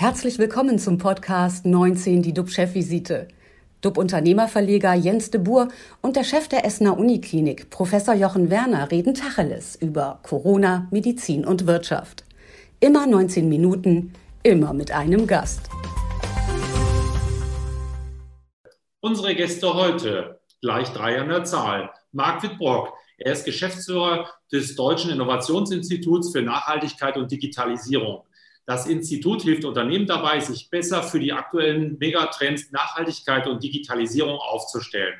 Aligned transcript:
Herzlich 0.00 0.38
willkommen 0.38 0.78
zum 0.78 0.96
Podcast 0.96 1.66
19, 1.66 2.22
die 2.22 2.32
DUB-Chefvisite. 2.32 3.26
DUB-Unternehmerverleger 3.80 4.94
Jens 4.94 5.32
de 5.32 5.40
Boer 5.40 5.66
und 6.02 6.14
der 6.14 6.22
Chef 6.22 6.46
der 6.46 6.64
Essener 6.64 6.96
Uniklinik, 6.96 7.68
Professor 7.70 8.14
Jochen 8.14 8.48
Werner, 8.48 8.92
reden 8.92 9.14
Tacheles 9.14 9.74
über 9.74 10.20
Corona, 10.22 10.86
Medizin 10.92 11.44
und 11.44 11.66
Wirtschaft. 11.66 12.22
Immer 12.78 13.08
19 13.08 13.48
Minuten, 13.48 14.12
immer 14.44 14.72
mit 14.72 14.92
einem 14.92 15.26
Gast. 15.26 15.68
Unsere 19.00 19.34
Gäste 19.34 19.74
heute, 19.74 20.38
gleich 20.60 20.90
drei 20.90 21.20
an 21.20 21.28
der 21.28 21.42
Zahl. 21.42 21.90
Marc 22.12 22.44
Wittbrock, 22.44 22.92
er 23.16 23.32
ist 23.32 23.44
Geschäftsführer 23.44 24.30
des 24.52 24.76
Deutschen 24.76 25.10
Innovationsinstituts 25.10 26.30
für 26.30 26.42
Nachhaltigkeit 26.42 27.16
und 27.16 27.32
Digitalisierung. 27.32 28.22
Das 28.68 28.86
Institut 28.86 29.40
hilft 29.40 29.64
Unternehmen 29.64 30.06
dabei, 30.06 30.40
sich 30.40 30.68
besser 30.68 31.02
für 31.02 31.18
die 31.18 31.32
aktuellen 31.32 31.96
Megatrends 31.98 32.70
Nachhaltigkeit 32.70 33.46
und 33.46 33.62
Digitalisierung 33.62 34.36
aufzustellen 34.36 35.14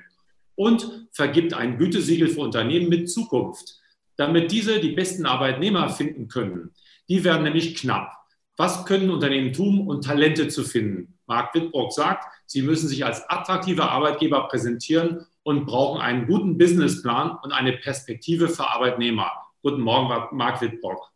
und 0.54 1.08
vergibt 1.12 1.54
ein 1.54 1.78
Gütesiegel 1.78 2.28
für 2.28 2.42
Unternehmen 2.42 2.90
mit 2.90 3.10
Zukunft, 3.10 3.80
damit 4.16 4.52
diese 4.52 4.80
die 4.80 4.90
besten 4.90 5.24
Arbeitnehmer 5.24 5.88
finden 5.88 6.28
können. 6.28 6.74
Die 7.08 7.24
werden 7.24 7.44
nämlich 7.44 7.74
knapp. 7.74 8.12
Was 8.58 8.84
können 8.84 9.08
Unternehmen 9.08 9.54
tun, 9.54 9.88
um 9.88 10.02
Talente 10.02 10.48
zu 10.48 10.62
finden? 10.62 11.18
Marc 11.24 11.54
Wittbrock 11.54 11.90
sagt, 11.90 12.26
sie 12.44 12.60
müssen 12.60 12.86
sich 12.86 13.06
als 13.06 13.26
attraktiver 13.30 13.90
Arbeitgeber 13.90 14.46
präsentieren 14.48 15.24
und 15.42 15.64
brauchen 15.64 16.02
einen 16.02 16.26
guten 16.26 16.58
Businessplan 16.58 17.38
und 17.42 17.52
eine 17.52 17.72
Perspektive 17.72 18.50
für 18.50 18.68
Arbeitnehmer. 18.68 19.32
Guten 19.62 19.80
Morgen, 19.80 20.36
Marc 20.36 20.60
Wittbrock. 20.60 21.10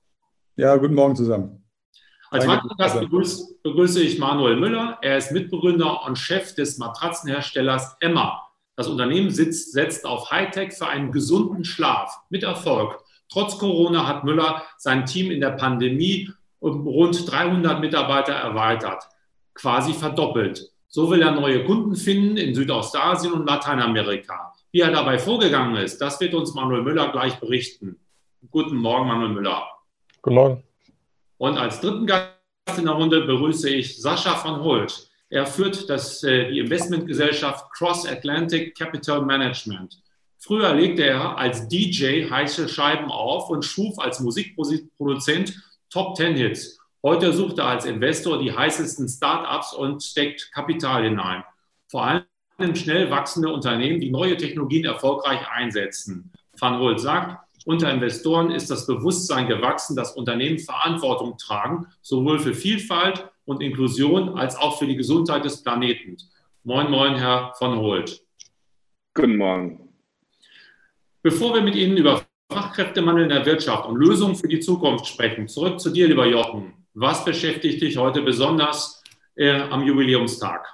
Ja, 0.57 0.77
guten 0.77 0.95
Morgen 0.95 1.15
zusammen. 1.15 1.62
Als 2.33 2.47
weiteren 2.47 2.77
Gast 2.79 2.99
begrüße, 2.99 3.57
begrüße 3.63 4.03
ich 4.03 4.19
Manuel 4.19 4.57
Müller. 4.57 4.97
Er 5.03 5.19
ist 5.19 5.33
Mitbegründer 5.33 6.07
und 6.07 6.17
Chef 6.17 6.55
des 6.55 6.79
Matratzenherstellers 6.79 7.99
Emma. 8.01 8.41
Das 8.75 8.89
Unternehmen 8.89 9.29
sitzt, 9.29 9.73
setzt 9.73 10.07
auf 10.07 10.31
Hightech 10.31 10.73
für 10.73 10.87
einen 10.87 11.13
gesunden 11.13 11.63
Schlaf 11.63 12.21
mit 12.31 12.43
Erfolg. 12.43 12.99
Trotz 13.29 13.59
Corona 13.59 14.07
hat 14.07 14.25
Müller 14.25 14.63
sein 14.79 15.05
Team 15.05 15.31
in 15.31 15.41
der 15.43 15.51
Pandemie 15.51 16.31
um 16.59 16.87
rund 16.87 17.31
300 17.31 17.81
Mitarbeiter 17.81 18.33
erweitert, 18.33 19.05
quasi 19.53 19.93
verdoppelt. 19.93 20.71
So 20.89 21.11
will 21.11 21.21
er 21.21 21.33
neue 21.33 21.65
Kunden 21.65 21.97
finden 21.97 22.39
in 22.39 22.55
Südostasien 22.55 23.35
und 23.35 23.47
Lateinamerika. 23.47 24.55
Wie 24.71 24.81
er 24.81 24.91
dabei 24.91 25.19
vorgegangen 25.19 25.77
ist, 25.77 25.99
das 26.01 26.19
wird 26.21 26.33
uns 26.33 26.55
Manuel 26.55 26.81
Müller 26.81 27.13
gleich 27.13 27.39
berichten. 27.41 28.01
Guten 28.51 28.77
Morgen, 28.77 29.09
Manuel 29.09 29.31
Müller. 29.35 29.67
Guten 30.23 30.37
Morgen. 30.37 30.72
Und 31.43 31.59
als 31.59 31.81
dritten 31.81 32.07
Gast 32.07 32.31
in 32.79 32.85
der 32.85 32.95
Runde 32.95 33.23
begrüße 33.23 33.69
ich 33.69 34.01
Sascha 34.01 34.37
von 34.37 34.63
Holt. 34.63 35.09
Er 35.29 35.45
führt 35.45 35.91
das, 35.91 36.23
äh, 36.23 36.49
die 36.49 36.61
Investmentgesellschaft 36.61 37.69
Cross 37.73 38.07
Atlantic 38.07 38.79
Capital 38.79 39.23
Management. 39.23 40.01
Früher 40.39 40.73
legte 40.73 41.03
er 41.03 41.37
als 41.37 41.67
DJ 41.67 42.31
heiße 42.31 42.69
Scheiben 42.69 43.11
auf 43.11 43.51
und 43.51 43.65
schuf 43.65 43.99
als 43.99 44.21
Musikproduzent 44.21 45.61
Top 45.91 46.15
Ten 46.15 46.37
Hits. 46.37 46.79
Heute 47.03 47.33
sucht 47.33 47.59
er 47.59 47.67
als 47.67 47.87
Investor 47.87 48.39
die 48.39 48.57
heißesten 48.57 49.09
Startups 49.09 49.73
und 49.73 50.01
steckt 50.01 50.53
Kapital 50.53 51.03
hinein. 51.03 51.43
Vor 51.89 52.05
allem 52.05 52.77
schnell 52.77 53.11
wachsende 53.11 53.53
Unternehmen, 53.53 54.01
die 54.01 54.13
neue 54.13 54.37
Technologien 54.37 54.85
erfolgreich 54.85 55.41
einsetzen. 55.51 56.31
Van 56.57 56.79
Holt 56.79 57.01
sagt, 57.01 57.37
unter 57.65 57.93
Investoren 57.93 58.51
ist 58.51 58.71
das 58.71 58.87
Bewusstsein 58.87 59.47
gewachsen, 59.47 59.97
dass 59.97 60.17
Unternehmen 60.17 60.59
Verantwortung 60.59 61.37
tragen, 61.39 61.87
sowohl 62.01 62.39
für 62.39 62.55
Vielfalt 62.55 63.29
und 63.45 63.63
Inklusion 63.63 64.37
als 64.39 64.57
auch 64.57 64.79
für 64.79 64.87
die 64.87 64.97
Gesundheit 64.97 65.45
des 65.45 65.63
Planeten. 65.63 66.17
Moin, 66.65 66.91
moin, 66.91 67.17
Herr 67.17 67.53
von 67.59 67.79
Holt. 67.79 68.25
Guten 69.15 69.37
Morgen. 69.37 69.89
Bevor 71.23 71.55
wir 71.55 71.63
mit 71.63 71.77
Ihnen 71.77 71.97
über 71.97 72.23
Fachkräftemangel 72.51 73.25
in 73.25 73.29
der 73.29 73.47
Wirtschaft 73.47 73.89
und 73.89 73.97
Lösungen 73.97 74.37
für 74.37 74.49
die 74.49 74.61
Zukunft 74.61 75.07
sprechen, 75.07 75.49
zurück 75.49 75.81
zu 75.81 75.91
dir, 75.91 76.09
lieber 76.09 76.27
Jochen. 76.27 76.73
Was 76.95 77.25
beschäftigt 77.25 77.81
dich 77.81 77.97
heute 77.97 78.23
besonders 78.23 79.03
äh, 79.35 79.61
am 79.61 79.83
Jubiläumstag? 79.83 80.67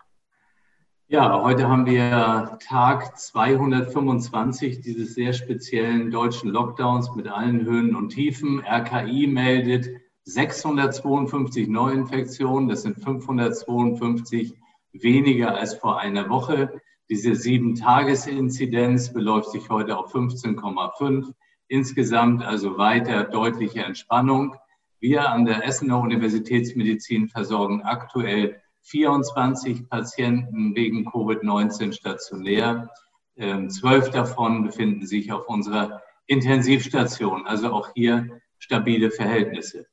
Ja, 1.11 1.41
heute 1.43 1.67
haben 1.67 1.87
wir 1.87 2.59
Tag 2.61 3.19
225 3.19 4.83
dieses 4.83 5.15
sehr 5.15 5.33
speziellen 5.33 6.11
deutschen 6.11 6.51
Lockdowns 6.51 7.15
mit 7.15 7.29
allen 7.29 7.65
Höhen 7.65 7.97
und 7.97 8.11
Tiefen. 8.11 8.61
RKI 8.63 9.27
meldet 9.27 9.89
652 10.25 11.67
Neuinfektionen. 11.67 12.69
Das 12.69 12.83
sind 12.83 13.03
552 13.03 14.53
weniger 14.93 15.57
als 15.57 15.73
vor 15.73 15.99
einer 15.99 16.29
Woche. 16.29 16.79
Diese 17.09 17.35
Sieben-Tages-Inzidenz 17.35 19.15
beläuft 19.15 19.53
sich 19.53 19.71
heute 19.71 19.97
auf 19.97 20.15
15,5. 20.15 21.33
Insgesamt 21.69 22.45
also 22.45 22.77
weiter 22.77 23.25
deutliche 23.25 23.83
Entspannung. 23.83 24.57
Wir 25.01 25.31
an 25.31 25.47
der 25.47 25.65
Essener 25.65 26.01
Universitätsmedizin 26.01 27.29
versorgen 27.29 27.81
aktuell 27.81 28.61
24 28.89 29.89
Patienten 29.89 30.75
wegen 30.75 31.07
Covid-19 31.09 31.93
stationär. 31.93 32.91
Ähm, 33.37 33.71
zwölf 33.71 34.11
davon 34.11 34.65
befinden 34.65 35.07
sich 35.07 35.31
auf 35.33 35.47
unserer 35.49 36.03
Intensivstation. 36.27 37.47
Also 37.47 37.73
auch 37.73 37.91
hier 37.95 38.41
stabile 38.59 39.11
Verhältnisse. 39.11 39.87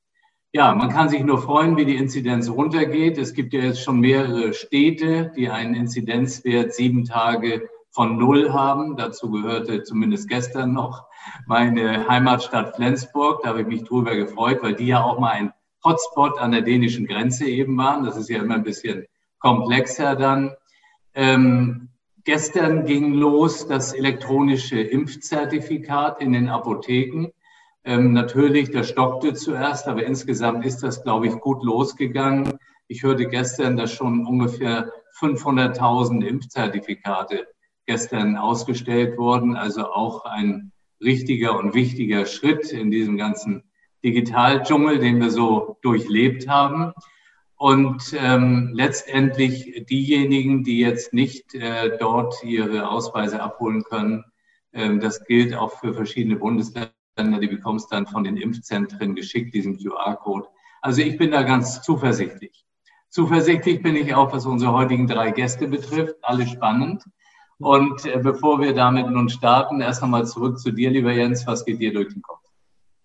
Ja, 0.54 0.74
man 0.74 0.90
kann 0.90 1.10
sich 1.10 1.22
nur 1.22 1.42
freuen, 1.42 1.76
wie 1.76 1.84
die 1.84 1.98
Inzidenz 1.98 2.50
runtergeht. 2.50 3.18
Es 3.18 3.34
gibt 3.34 3.54
ja 3.54 3.60
jetzt 3.60 3.84
schon 3.84 4.00
mehrere 4.00 4.54
Städte, 4.54 5.34
die 5.36 5.50
einen 5.50 5.76
Inzidenzwert 5.76 6.74
sieben 6.74 7.04
Tage 7.04 7.68
von 7.92 8.18
Null 8.18 8.54
haben. 8.54 8.96
Dazu 8.96 9.32
gehörte 9.32 9.84
zumindest 9.84 10.30
gestern 10.30 10.72
noch 10.72 11.06
meine 11.46 12.08
Heimatstadt 12.08 12.78
Flensburg. 12.78 13.42
Da 13.44 13.50
habe 13.50 13.62
ich 13.62 13.68
mich 13.68 13.84
drüber 13.84 14.16
gefreut, 14.16 14.60
weil 14.62 14.76
die 14.76 14.88
ja 14.88 15.04
auch 15.04 15.20
mal 15.20 15.32
ein 15.32 15.54
Hotspot 15.86 16.40
an 16.40 16.52
der 16.52 16.62
dänischen 16.62 17.06
Grenze 17.06 17.46
eben 17.46 17.78
waren. 17.78 18.04
Das 18.04 18.18
ist 18.18 18.30
ja 18.30 18.40
immer 18.42 18.56
ein 18.56 18.64
bisschen 18.64 19.06
komplexer 19.40 20.16
dann. 20.16 20.52
Ähm, 21.14 21.90
gestern 22.24 22.86
ging 22.86 23.14
los 23.14 23.68
das 23.68 23.94
elektronische 23.94 24.82
Impfzertifikat 24.82 26.22
in 26.22 26.34
den 26.34 26.50
Apotheken. 26.50 27.32
Ähm, 27.86 28.14
natürlich, 28.14 28.72
das 28.72 28.90
stockte 28.90 29.34
zuerst, 29.36 29.88
aber 29.88 30.04
insgesamt 30.04 30.66
ist 30.66 30.82
das, 30.82 31.04
glaube 31.04 31.28
ich, 31.28 31.34
gut 31.34 31.64
losgegangen. 31.64 32.58
Ich 32.88 33.04
hörte 33.04 33.28
gestern, 33.28 33.78
dass 33.78 33.94
schon 33.94 34.26
ungefähr 34.26 34.92
500.000 35.20 36.26
Impfzertifikate 36.26 37.48
gestern 37.86 38.38
ausgestellt 38.38 39.18
wurden. 39.18 39.56
Also 39.56 39.86
auch 39.86 40.26
ein 40.26 40.72
richtiger 41.02 41.58
und 41.58 41.76
wichtiger 41.76 42.26
Schritt 42.26 42.72
in 42.72 42.90
diesem 42.90 43.18
ganzen 43.18 43.64
Digitaldschungel, 44.06 45.00
den 45.00 45.20
wir 45.20 45.32
so 45.32 45.78
durchlebt 45.82 46.48
haben. 46.48 46.94
Und 47.58 48.16
ähm, 48.18 48.70
letztendlich 48.74 49.86
diejenigen, 49.90 50.64
die 50.64 50.80
jetzt 50.80 51.14
nicht 51.14 51.56
äh, 51.56 51.98
dort 51.98 52.44
ihre 52.44 52.90
Ausweise 52.90 53.42
abholen 53.42 53.84
können, 53.84 54.24
ähm, 54.74 55.00
das 55.00 55.26
gilt 55.26 55.56
auch 55.56 55.72
für 55.80 55.94
verschiedene 55.94 56.36
Bundesländer, 56.36 57.40
die 57.42 57.48
bekommen 57.48 57.78
es 57.78 57.88
dann 57.88 58.06
von 58.06 58.24
den 58.24 58.38
Impfzentren 58.38 59.16
geschickt, 59.16 59.54
diesen 59.54 59.78
QR-Code. 59.78 60.48
Also 60.82 61.02
ich 61.02 61.18
bin 61.18 61.32
da 61.32 61.44
ganz 61.44 61.82
zuversichtlich. 61.82 62.66
Zuversichtlich 63.10 63.82
bin 63.82 63.96
ich 63.96 64.14
auch, 64.14 64.32
was 64.34 64.46
unsere 64.46 64.74
heutigen 64.74 65.08
drei 65.08 65.32
Gäste 65.32 65.68
betrifft. 65.68 66.16
Alle 66.22 66.46
spannend. 66.46 67.04
Und 67.58 68.06
äh, 68.06 68.20
bevor 68.22 68.60
wir 68.60 68.74
damit 68.74 69.10
nun 69.10 69.30
starten, 69.30 69.82
erst 69.82 70.04
einmal 70.04 70.28
zurück 70.28 70.60
zu 70.60 70.72
dir, 70.72 70.92
lieber 70.92 71.14
Jens. 71.14 71.48
Was 71.48 71.64
geht 71.64 71.80
dir 71.80 71.94
durch 71.94 72.14
den 72.14 72.22
Kopf? 72.22 72.45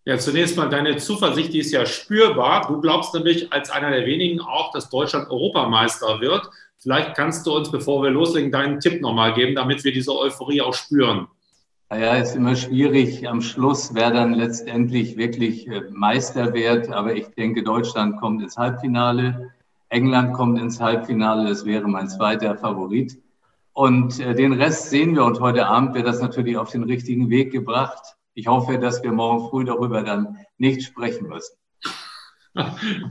Ja, 0.07 0.17
zunächst 0.19 0.57
mal 0.57 0.71
deine 0.71 0.97
Zuversicht, 0.97 1.53
die 1.53 1.59
ist 1.59 1.73
ja 1.73 1.85
spürbar. 1.85 2.67
Du 2.67 2.81
glaubst 2.81 3.13
nämlich 3.15 3.53
als 3.53 3.71
einer 3.71 3.91
der 3.91 4.07
wenigen 4.07 4.41
auch, 4.41 4.73
dass 4.73 4.89
Deutschland 4.89 5.31
Europameister 5.31 6.21
wird. 6.21 6.49
Vielleicht 6.79 7.15
kannst 7.15 7.47
du 7.47 7.55
uns, 7.55 7.71
bevor 7.71 8.03
wir 8.03 8.11
loslegen, 8.11 8.51
deinen 8.51 8.81
Tipp 8.81 9.03
nochmal 9.03 9.35
geben, 9.35 9.55
damit 9.55 9.85
wir 9.85 9.93
diese 9.93 10.17
Euphorie 10.17 10.63
auch 10.63 10.73
spüren. 10.73 11.29
Naja, 11.91 12.17
ist 12.17 12.35
immer 12.35 12.57
schwierig 12.57 13.29
am 13.29 13.43
Schluss, 13.43 13.95
wer 13.95 14.11
dann 14.11 14.33
letztendlich 14.33 15.17
wirklich 15.19 15.69
äh, 15.69 15.83
Meister 15.91 16.55
wird. 16.55 16.89
Aber 16.89 17.15
ich 17.15 17.27
denke, 17.35 17.63
Deutschland 17.63 18.19
kommt 18.19 18.41
ins 18.43 18.57
Halbfinale. 18.57 19.51
England 19.91 20.33
kommt 20.33 20.59
ins 20.59 20.81
Halbfinale. 20.81 21.49
Das 21.49 21.67
wäre 21.67 21.89
mein 21.89 22.09
zweiter 22.09 22.57
Favorit. 22.57 23.19
Und 23.75 24.19
äh, 24.21 24.35
den 24.35 24.53
Rest 24.55 24.89
sehen 24.89 25.15
wir. 25.15 25.25
Und 25.25 25.41
heute 25.41 25.67
Abend 25.67 25.95
wird 25.95 26.07
das 26.07 26.23
natürlich 26.23 26.57
auf 26.57 26.71
den 26.71 26.85
richtigen 26.85 27.29
Weg 27.29 27.53
gebracht. 27.53 28.17
Ich 28.35 28.47
hoffe, 28.47 28.79
dass 28.79 29.03
wir 29.03 29.13
morgen 29.13 29.49
früh 29.49 29.65
darüber 29.65 30.03
dann 30.03 30.39
nicht 30.59 30.83
sprechen 30.83 31.29
müssen. 31.29 31.57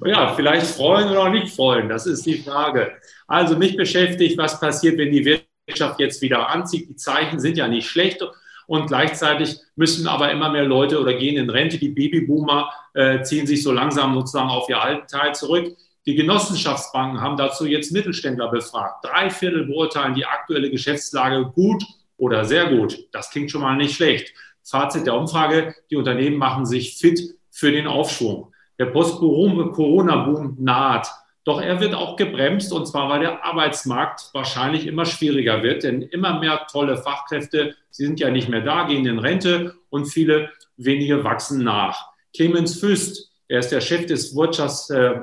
Ja, 0.05 0.33
vielleicht 0.33 0.65
freuen 0.65 1.09
oder 1.09 1.29
nicht 1.29 1.55
freuen, 1.55 1.87
das 1.87 2.05
ist 2.05 2.25
die 2.25 2.39
Frage. 2.39 2.91
Also 3.27 3.55
mich 3.57 3.77
beschäftigt, 3.77 4.37
was 4.37 4.59
passiert, 4.59 4.97
wenn 4.97 5.11
die 5.11 5.23
Wirtschaft 5.23 5.99
jetzt 5.99 6.21
wieder 6.21 6.49
anzieht. 6.49 6.89
Die 6.89 6.95
Zeichen 6.95 7.39
sind 7.39 7.57
ja 7.57 7.67
nicht 7.67 7.87
schlecht 7.87 8.21
und 8.67 8.87
gleichzeitig 8.87 9.57
müssen 9.75 10.07
aber 10.07 10.31
immer 10.31 10.49
mehr 10.49 10.65
Leute 10.65 10.99
oder 10.99 11.13
gehen 11.13 11.37
in 11.37 11.49
Rente. 11.49 11.77
Die 11.77 11.89
Babyboomer 11.89 12.69
äh, 12.93 13.23
ziehen 13.23 13.47
sich 13.47 13.63
so 13.63 13.71
langsam 13.71 14.13
sozusagen 14.13 14.49
auf 14.49 14.67
ihr 14.69 14.81
alten 14.81 15.07
Teil 15.07 15.33
zurück. 15.33 15.75
Die 16.05 16.15
Genossenschaftsbanken 16.15 17.21
haben 17.21 17.37
dazu 17.37 17.65
jetzt 17.65 17.91
Mittelständler 17.91 18.49
befragt. 18.49 19.05
Drei 19.05 19.29
Viertel 19.29 19.65
beurteilen 19.65 20.15
die 20.15 20.25
aktuelle 20.25 20.69
Geschäftslage 20.69 21.45
gut 21.53 21.83
oder 22.17 22.45
sehr 22.45 22.67
gut. 22.67 23.07
Das 23.11 23.29
klingt 23.29 23.51
schon 23.51 23.61
mal 23.61 23.75
nicht 23.75 23.95
schlecht. 23.95 24.33
Fazit 24.69 25.05
der 25.05 25.15
Umfrage, 25.15 25.75
die 25.89 25.95
Unternehmen 25.95 26.37
machen 26.37 26.65
sich 26.65 26.97
fit 26.97 27.35
für 27.49 27.71
den 27.71 27.87
Aufschwung. 27.87 28.53
Der 28.77 28.85
Post-Corona-Boom 28.85 30.57
naht. 30.59 31.07
Doch 31.43 31.61
er 31.61 31.79
wird 31.79 31.95
auch 31.95 32.15
gebremst 32.15 32.71
und 32.71 32.85
zwar, 32.87 33.09
weil 33.09 33.21
der 33.21 33.43
Arbeitsmarkt 33.43 34.29
wahrscheinlich 34.33 34.85
immer 34.85 35.05
schwieriger 35.05 35.63
wird, 35.63 35.83
denn 35.83 36.01
immer 36.01 36.39
mehr 36.39 36.67
tolle 36.71 36.97
Fachkräfte, 36.97 37.75
sie 37.89 38.05
sind 38.05 38.19
ja 38.19 38.29
nicht 38.29 38.49
mehr 38.49 38.61
da, 38.61 38.83
gehen 38.83 39.05
in 39.05 39.19
Rente 39.19 39.75
und 39.89 40.05
viele 40.05 40.51
wenige 40.77 41.23
wachsen 41.23 41.63
nach. 41.63 42.09
Clemens 42.35 42.79
Füst, 42.79 43.31
er 43.47 43.59
ist 43.59 43.69
der 43.69 43.81
Chef 43.81 44.05
des 44.05 44.35
Wirtschafts, 44.35 44.89
äh, 44.91 45.21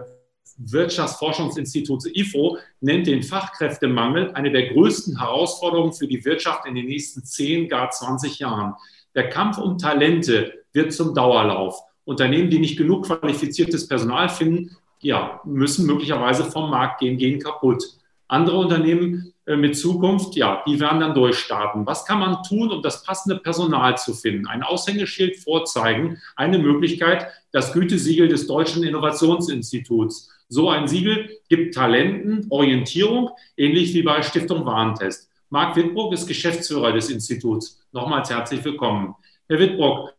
Wirtschaftsforschungsinstituts 0.59 2.07
IFO, 2.15 2.59
nennt 2.81 3.07
den 3.07 3.23
Fachkräftemangel 3.23 4.33
eine 4.33 4.51
der 4.51 4.73
größten 4.73 5.21
Herausforderungen 5.21 5.93
für 5.93 6.09
die 6.09 6.25
Wirtschaft 6.25 6.67
in 6.67 6.75
den 6.75 6.87
nächsten 6.87 7.25
10, 7.25 7.69
gar 7.69 7.91
20 7.91 8.39
Jahren. 8.39 8.75
Der 9.17 9.31
Kampf 9.31 9.57
um 9.57 9.79
Talente 9.79 10.53
wird 10.75 10.93
zum 10.93 11.15
Dauerlauf. 11.15 11.81
Unternehmen, 12.05 12.51
die 12.51 12.59
nicht 12.59 12.77
genug 12.77 13.07
qualifiziertes 13.07 13.89
Personal 13.89 14.29
finden, 14.29 14.77
ja, 15.01 15.41
müssen 15.45 15.87
möglicherweise 15.87 16.45
vom 16.45 16.71
Markt 16.71 17.01
gehen, 17.01 17.17
gehen 17.17 17.41
kaputt. 17.41 17.83
Andere 18.29 18.59
Unternehmen 18.59 19.33
äh, 19.47 19.57
mit 19.57 19.77
Zukunft, 19.77 20.37
ja, 20.37 20.63
die 20.67 20.79
werden 20.79 21.01
dann 21.01 21.15
durchstarten. 21.15 21.87
Was 21.87 22.05
kann 22.05 22.19
man 22.19 22.43
tun, 22.43 22.71
um 22.71 22.83
das 22.83 23.05
passende 23.05 23.37
Personal 23.37 23.97
zu 23.97 24.13
finden? 24.13 24.47
Ein 24.47 24.63
Aushängeschild 24.63 25.39
vorzeigen, 25.39 26.21
eine 26.35 26.59
Möglichkeit, 26.59 27.29
das 27.53 27.73
Gütesiegel 27.73 28.29
des 28.29 28.47
Deutschen 28.47 28.83
Innovationsinstituts. 28.83 30.31
So 30.49 30.69
ein 30.69 30.89
Siegel 30.89 31.31
gibt 31.49 31.75
Talenten 31.75 32.47
Orientierung, 32.51 33.31
ähnlich 33.57 33.95
wie 33.95 34.03
bei 34.03 34.21
Stiftung 34.23 34.67
Warentest. 34.67 35.31
Marc 35.49 35.77
Wittbrock 35.77 36.13
ist 36.13 36.27
Geschäftsführer 36.27 36.93
des 36.93 37.09
Instituts. 37.09 37.81
Nochmals 37.97 38.29
herzlich 38.29 38.63
willkommen. 38.63 39.15
Herr 39.49 39.59
Wittbrock, 39.59 40.13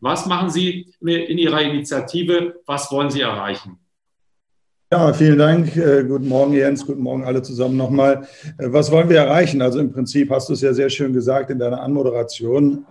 was 0.00 0.26
machen 0.26 0.50
Sie 0.50 0.92
in 1.00 1.38
Ihrer 1.38 1.62
Initiative? 1.62 2.56
Was 2.66 2.90
wollen 2.90 3.08
Sie 3.08 3.20
erreichen? 3.20 3.78
Ja, 4.90 5.12
vielen 5.12 5.38
Dank. 5.38 5.76
Äh, 5.76 6.02
guten 6.02 6.26
Morgen, 6.26 6.54
Jens. 6.54 6.84
Guten 6.84 7.02
Morgen 7.02 7.22
alle 7.22 7.40
zusammen 7.42 7.76
nochmal. 7.76 8.26
Äh, 8.58 8.72
was 8.72 8.90
wollen 8.90 9.08
wir 9.08 9.18
erreichen? 9.18 9.62
Also 9.62 9.78
im 9.78 9.92
Prinzip 9.92 10.28
hast 10.32 10.48
du 10.48 10.54
es 10.54 10.60
ja 10.60 10.72
sehr 10.72 10.90
schön 10.90 11.12
gesagt 11.12 11.50
in 11.50 11.60
deiner 11.60 11.80
Anmoderation. 11.80 12.84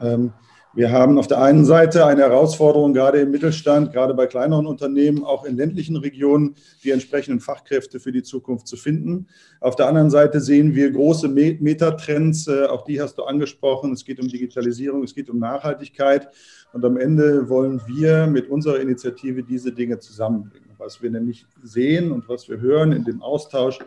Wir 0.79 0.91
haben 0.91 1.19
auf 1.19 1.27
der 1.27 1.41
einen 1.41 1.65
Seite 1.65 2.05
eine 2.05 2.21
Herausforderung, 2.21 2.93
gerade 2.93 3.19
im 3.19 3.31
Mittelstand, 3.31 3.91
gerade 3.91 4.13
bei 4.13 4.27
kleineren 4.27 4.65
Unternehmen, 4.65 5.25
auch 5.25 5.43
in 5.43 5.57
ländlichen 5.57 5.97
Regionen, 5.97 6.55
die 6.85 6.91
entsprechenden 6.91 7.41
Fachkräfte 7.41 7.99
für 7.99 8.13
die 8.13 8.23
Zukunft 8.23 8.65
zu 8.65 8.77
finden. 8.77 9.27
Auf 9.59 9.75
der 9.75 9.89
anderen 9.89 10.09
Seite 10.09 10.39
sehen 10.39 10.75
wir 10.75 10.89
große 10.89 11.27
Metatrends, 11.27 12.47
äh, 12.47 12.63
auch 12.67 12.85
die 12.85 13.01
hast 13.01 13.17
du 13.17 13.23
angesprochen. 13.23 13.91
Es 13.91 14.05
geht 14.05 14.21
um 14.21 14.29
Digitalisierung, 14.29 15.03
es 15.03 15.13
geht 15.13 15.29
um 15.29 15.37
Nachhaltigkeit. 15.37 16.29
Und 16.71 16.85
am 16.85 16.95
Ende 16.95 17.49
wollen 17.49 17.81
wir 17.85 18.27
mit 18.27 18.49
unserer 18.49 18.79
Initiative 18.79 19.43
diese 19.43 19.73
Dinge 19.73 19.99
zusammenbringen. 19.99 20.69
Was 20.77 21.01
wir 21.01 21.11
nämlich 21.11 21.45
sehen 21.61 22.09
und 22.09 22.29
was 22.29 22.47
wir 22.47 22.61
hören 22.61 22.93
in 22.93 23.03
dem 23.03 23.21
Austausch 23.21 23.79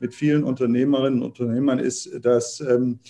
mit 0.00 0.14
vielen 0.14 0.44
Unternehmerinnen 0.44 1.22
und 1.22 1.38
Unternehmern 1.38 1.78
ist, 1.78 2.24
dass 2.24 2.60
ähm, 2.60 3.00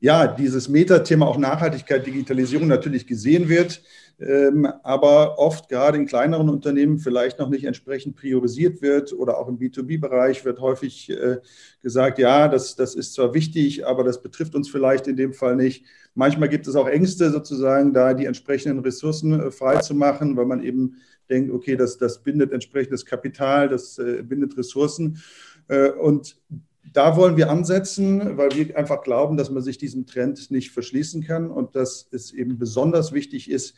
ja, 0.00 0.26
dieses 0.26 0.68
Metathema 0.68 1.26
auch 1.26 1.38
Nachhaltigkeit, 1.38 2.06
Digitalisierung 2.06 2.68
natürlich 2.68 3.06
gesehen 3.06 3.48
wird, 3.48 3.82
ähm, 4.18 4.66
aber 4.82 5.38
oft 5.38 5.68
gerade 5.68 5.98
in 5.98 6.06
kleineren 6.06 6.48
Unternehmen 6.48 6.98
vielleicht 6.98 7.38
noch 7.38 7.48
nicht 7.48 7.64
entsprechend 7.64 8.16
priorisiert 8.16 8.82
wird 8.82 9.12
oder 9.12 9.38
auch 9.38 9.48
im 9.48 9.58
B2B-Bereich 9.58 10.44
wird 10.44 10.60
häufig 10.60 11.10
äh, 11.10 11.38
gesagt, 11.82 12.18
ja, 12.18 12.48
das, 12.48 12.76
das 12.76 12.94
ist 12.94 13.14
zwar 13.14 13.34
wichtig, 13.34 13.86
aber 13.86 14.04
das 14.04 14.22
betrifft 14.22 14.54
uns 14.54 14.68
vielleicht 14.68 15.06
in 15.06 15.16
dem 15.16 15.32
Fall 15.32 15.56
nicht. 15.56 15.84
Manchmal 16.14 16.48
gibt 16.48 16.66
es 16.66 16.76
auch 16.76 16.88
Ängste 16.88 17.30
sozusagen, 17.30 17.92
da 17.94 18.12
die 18.14 18.26
entsprechenden 18.26 18.80
Ressourcen 18.80 19.38
äh, 19.38 19.50
freizumachen, 19.50 20.36
weil 20.36 20.46
man 20.46 20.62
eben 20.62 20.96
denkt, 21.30 21.52
okay, 21.52 21.76
das, 21.76 21.96
das 21.96 22.22
bindet 22.22 22.52
entsprechendes 22.52 23.06
Kapital, 23.06 23.68
das 23.68 23.98
äh, 23.98 24.22
bindet 24.22 24.56
Ressourcen. 24.56 25.18
Äh, 25.68 25.90
und 25.90 26.36
da 26.92 27.16
wollen 27.16 27.36
wir 27.36 27.50
ansetzen, 27.50 28.36
weil 28.36 28.50
wir 28.52 28.76
einfach 28.76 29.02
glauben, 29.02 29.36
dass 29.36 29.50
man 29.50 29.62
sich 29.62 29.78
diesem 29.78 30.06
Trend 30.06 30.50
nicht 30.50 30.70
verschließen 30.70 31.22
kann 31.22 31.50
und 31.50 31.76
dass 31.76 32.08
es 32.10 32.32
eben 32.32 32.58
besonders 32.58 33.12
wichtig 33.12 33.50
ist, 33.50 33.74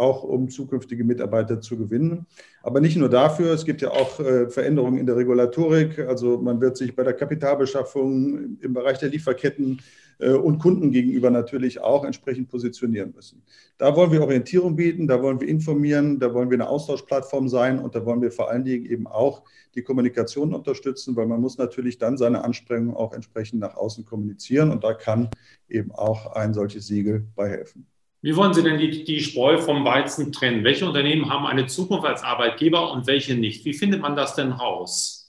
auch 0.00 0.22
um 0.22 0.48
zukünftige 0.48 1.04
Mitarbeiter 1.04 1.60
zu 1.60 1.76
gewinnen. 1.76 2.26
Aber 2.62 2.80
nicht 2.80 2.96
nur 2.96 3.08
dafür, 3.08 3.52
es 3.52 3.64
gibt 3.64 3.82
ja 3.82 3.90
auch 3.90 4.18
äh, 4.18 4.48
Veränderungen 4.48 4.98
in 4.98 5.06
der 5.06 5.16
Regulatorik. 5.16 5.98
Also 5.98 6.38
man 6.38 6.60
wird 6.60 6.76
sich 6.76 6.96
bei 6.96 7.04
der 7.04 7.12
Kapitalbeschaffung 7.12 8.58
im 8.60 8.72
Bereich 8.72 8.98
der 8.98 9.10
Lieferketten 9.10 9.80
äh, 10.18 10.32
und 10.32 10.58
Kunden 10.58 10.90
gegenüber 10.90 11.30
natürlich 11.30 11.80
auch 11.80 12.04
entsprechend 12.04 12.48
positionieren 12.48 13.12
müssen. 13.14 13.42
Da 13.78 13.94
wollen 13.94 14.10
wir 14.12 14.22
Orientierung 14.22 14.76
bieten, 14.76 15.06
da 15.06 15.22
wollen 15.22 15.40
wir 15.40 15.48
informieren, 15.48 16.18
da 16.18 16.32
wollen 16.32 16.50
wir 16.50 16.56
eine 16.56 16.68
Austauschplattform 16.68 17.48
sein 17.48 17.78
und 17.78 17.94
da 17.94 18.04
wollen 18.04 18.22
wir 18.22 18.32
vor 18.32 18.50
allen 18.50 18.64
Dingen 18.64 18.86
eben 18.86 19.06
auch 19.06 19.42
die 19.74 19.82
Kommunikation 19.82 20.54
unterstützen, 20.54 21.14
weil 21.16 21.26
man 21.26 21.40
muss 21.40 21.58
natürlich 21.58 21.98
dann 21.98 22.16
seine 22.16 22.42
Anstrengungen 22.44 22.96
auch 22.96 23.12
entsprechend 23.12 23.60
nach 23.60 23.76
außen 23.76 24.04
kommunizieren 24.04 24.70
und 24.70 24.82
da 24.82 24.94
kann 24.94 25.28
eben 25.68 25.92
auch 25.92 26.32
ein 26.32 26.54
solches 26.54 26.86
Siegel 26.86 27.26
beihelfen. 27.36 27.86
Wie 28.22 28.36
wollen 28.36 28.52
Sie 28.52 28.62
denn 28.62 28.78
die, 28.78 29.04
die 29.04 29.20
Spreu 29.20 29.58
vom 29.58 29.84
Weizen 29.84 30.30
trennen? 30.30 30.62
Welche 30.62 30.86
Unternehmen 30.86 31.30
haben 31.30 31.46
eine 31.46 31.66
Zukunft 31.66 32.06
als 32.06 32.22
Arbeitgeber 32.22 32.92
und 32.92 33.06
welche 33.06 33.34
nicht? 33.34 33.64
Wie 33.64 33.72
findet 33.72 34.02
man 34.02 34.14
das 34.14 34.34
denn 34.34 34.52
raus? 34.52 35.20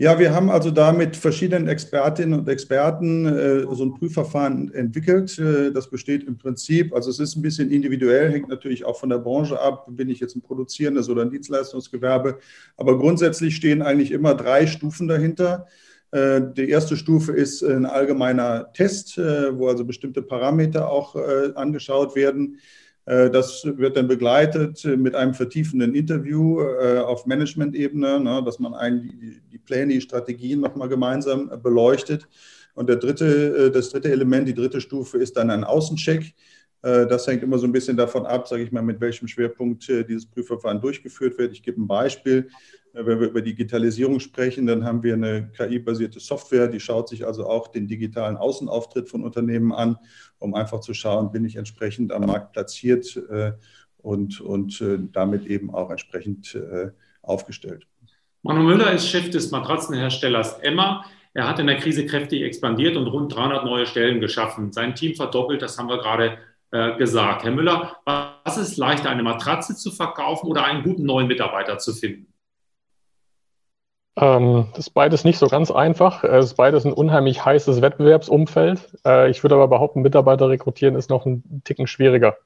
Ja, 0.00 0.16
wir 0.20 0.32
haben 0.32 0.48
also 0.48 0.70
da 0.70 0.92
mit 0.92 1.16
verschiedenen 1.16 1.66
Expertinnen 1.66 2.38
und 2.38 2.48
Experten 2.48 3.26
äh, 3.26 3.62
so 3.74 3.84
ein 3.84 3.94
Prüfverfahren 3.94 4.72
entwickelt. 4.72 5.36
Äh, 5.40 5.72
das 5.72 5.90
besteht 5.90 6.22
im 6.22 6.38
Prinzip, 6.38 6.94
also 6.94 7.10
es 7.10 7.18
ist 7.18 7.34
ein 7.34 7.42
bisschen 7.42 7.72
individuell, 7.72 8.30
hängt 8.30 8.48
natürlich 8.48 8.84
auch 8.84 8.96
von 8.96 9.08
der 9.08 9.18
Branche 9.18 9.60
ab. 9.60 9.86
Bin 9.88 10.08
ich 10.08 10.20
jetzt 10.20 10.36
ein 10.36 10.40
produzierendes 10.40 11.08
oder 11.08 11.22
ein 11.22 11.30
Dienstleistungsgewerbe? 11.30 12.38
Aber 12.76 12.96
grundsätzlich 12.96 13.56
stehen 13.56 13.82
eigentlich 13.82 14.12
immer 14.12 14.36
drei 14.36 14.68
Stufen 14.68 15.08
dahinter. 15.08 15.66
Äh, 16.10 16.40
die 16.56 16.70
erste 16.70 16.96
Stufe 16.96 17.32
ist 17.32 17.62
ein 17.62 17.84
allgemeiner 17.84 18.72
Test, 18.72 19.18
äh, 19.18 19.56
wo 19.56 19.68
also 19.68 19.84
bestimmte 19.84 20.22
Parameter 20.22 20.90
auch 20.90 21.16
äh, 21.16 21.52
angeschaut 21.54 22.14
werden. 22.14 22.58
Das 23.10 23.64
wird 23.64 23.96
dann 23.96 24.06
begleitet 24.06 24.84
mit 24.84 25.14
einem 25.14 25.32
vertiefenden 25.32 25.94
Interview 25.94 26.60
auf 26.60 27.24
Management-Ebene, 27.24 28.20
ne, 28.20 28.42
dass 28.44 28.58
man 28.58 28.74
die 29.50 29.56
Pläne, 29.56 29.94
die 29.94 30.02
Strategien 30.02 30.60
nochmal 30.60 30.90
gemeinsam 30.90 31.50
beleuchtet. 31.62 32.28
Und 32.74 32.90
der 32.90 32.96
dritte, 32.96 33.70
das 33.70 33.88
dritte 33.88 34.12
Element, 34.12 34.46
die 34.46 34.52
dritte 34.52 34.82
Stufe 34.82 35.16
ist 35.16 35.38
dann 35.38 35.48
ein 35.48 35.64
Außencheck. 35.64 36.34
Das 36.82 37.26
hängt 37.26 37.42
immer 37.42 37.56
so 37.56 37.66
ein 37.66 37.72
bisschen 37.72 37.96
davon 37.96 38.26
ab, 38.26 38.46
sage 38.46 38.62
ich 38.62 38.72
mal, 38.72 38.82
mit 38.82 39.00
welchem 39.00 39.26
Schwerpunkt 39.26 39.88
dieses 39.88 40.26
Prüfverfahren 40.26 40.82
durchgeführt 40.82 41.38
wird. 41.38 41.52
Ich 41.52 41.62
gebe 41.62 41.80
ein 41.80 41.86
Beispiel. 41.86 42.50
Wenn 43.00 43.20
wir 43.20 43.28
über 43.28 43.42
Digitalisierung 43.42 44.18
sprechen, 44.18 44.66
dann 44.66 44.84
haben 44.84 45.02
wir 45.02 45.14
eine 45.14 45.50
KI-basierte 45.56 46.18
Software, 46.18 46.66
die 46.66 46.80
schaut 46.80 47.08
sich 47.08 47.26
also 47.26 47.46
auch 47.46 47.68
den 47.68 47.86
digitalen 47.86 48.36
Außenauftritt 48.36 49.08
von 49.08 49.22
Unternehmen 49.22 49.72
an 49.72 49.98
um 50.38 50.54
einfach 50.54 50.80
zu 50.80 50.94
schauen, 50.94 51.32
bin 51.32 51.44
ich 51.44 51.56
entsprechend 51.56 52.12
am 52.12 52.26
Markt 52.26 52.52
platziert 52.52 53.16
äh, 53.30 53.52
und, 53.98 54.40
und 54.40 54.80
äh, 54.80 54.98
damit 55.12 55.46
eben 55.46 55.74
auch 55.74 55.90
entsprechend 55.90 56.54
äh, 56.54 56.90
aufgestellt. 57.22 57.86
Manu 58.42 58.62
Müller 58.62 58.92
ist 58.92 59.08
Chef 59.08 59.30
des 59.30 59.50
Matratzenherstellers 59.50 60.60
Emma. 60.60 61.04
Er 61.34 61.48
hat 61.48 61.58
in 61.58 61.66
der 61.66 61.76
Krise 61.76 62.06
kräftig 62.06 62.42
expandiert 62.42 62.96
und 62.96 63.06
rund 63.08 63.34
300 63.34 63.64
neue 63.64 63.86
Stellen 63.86 64.20
geschaffen. 64.20 64.72
Sein 64.72 64.94
Team 64.94 65.14
verdoppelt, 65.14 65.60
das 65.62 65.78
haben 65.78 65.88
wir 65.88 65.98
gerade 65.98 66.38
gesagt. 66.98 67.44
Herr 67.44 67.50
Müller, 67.50 67.96
was 68.04 68.58
ist 68.58 68.76
leichter, 68.76 69.08
eine 69.08 69.22
Matratze 69.22 69.74
zu 69.74 69.90
verkaufen 69.90 70.48
oder 70.48 70.64
einen 70.64 70.82
guten 70.82 71.04
neuen 71.04 71.26
Mitarbeiter 71.26 71.78
zu 71.78 71.94
finden? 71.94 72.26
Ähm, 74.20 74.66
das 74.72 74.88
ist 74.88 74.94
beides 74.94 75.24
nicht 75.24 75.38
so 75.38 75.46
ganz 75.46 75.70
einfach. 75.70 76.24
Es 76.24 76.46
ist 76.46 76.54
beides 76.54 76.84
ein 76.84 76.92
unheimlich 76.92 77.44
heißes 77.44 77.80
Wettbewerbsumfeld. 77.80 78.80
Äh, 79.06 79.30
ich 79.30 79.44
würde 79.44 79.54
aber 79.54 79.68
behaupten, 79.68 80.02
Mitarbeiter 80.02 80.48
rekrutieren 80.48 80.96
ist 80.96 81.08
noch 81.08 81.24
ein 81.24 81.62
Ticken 81.64 81.86
schwieriger 81.86 82.36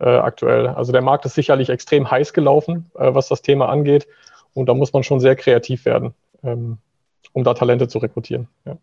äh, 0.00 0.08
aktuell. 0.08 0.66
Also 0.66 0.90
der 0.90 1.02
Markt 1.02 1.24
ist 1.24 1.34
sicherlich 1.34 1.68
extrem 1.68 2.10
heiß 2.10 2.32
gelaufen, 2.32 2.90
äh, 2.96 3.14
was 3.14 3.28
das 3.28 3.42
Thema 3.42 3.68
angeht. 3.68 4.08
Und 4.52 4.68
da 4.68 4.74
muss 4.74 4.92
man 4.92 5.04
schon 5.04 5.20
sehr 5.20 5.36
kreativ 5.36 5.84
werden, 5.84 6.12
ähm, 6.42 6.78
um 7.32 7.44
da 7.44 7.54
Talente 7.54 7.86
zu 7.86 7.98
rekrutieren. 7.98 8.48
Ja. 8.64 8.76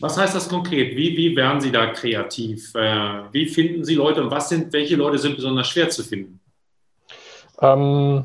Was 0.00 0.18
heißt 0.18 0.34
das 0.34 0.48
konkret? 0.48 0.96
Wie, 0.96 1.16
wie 1.16 1.36
werden 1.36 1.60
Sie 1.60 1.72
da 1.72 1.86
kreativ? 1.86 2.74
Wie 2.74 3.46
finden 3.46 3.82
Sie 3.82 3.94
Leute 3.94 4.22
und 4.22 4.30
was 4.30 4.50
sind, 4.50 4.70
welche 4.74 4.94
Leute 4.94 5.16
sind 5.16 5.36
besonders 5.36 5.68
schwer 5.68 5.88
zu 5.88 6.02
finden? 6.02 6.38
Ähm, 7.62 8.24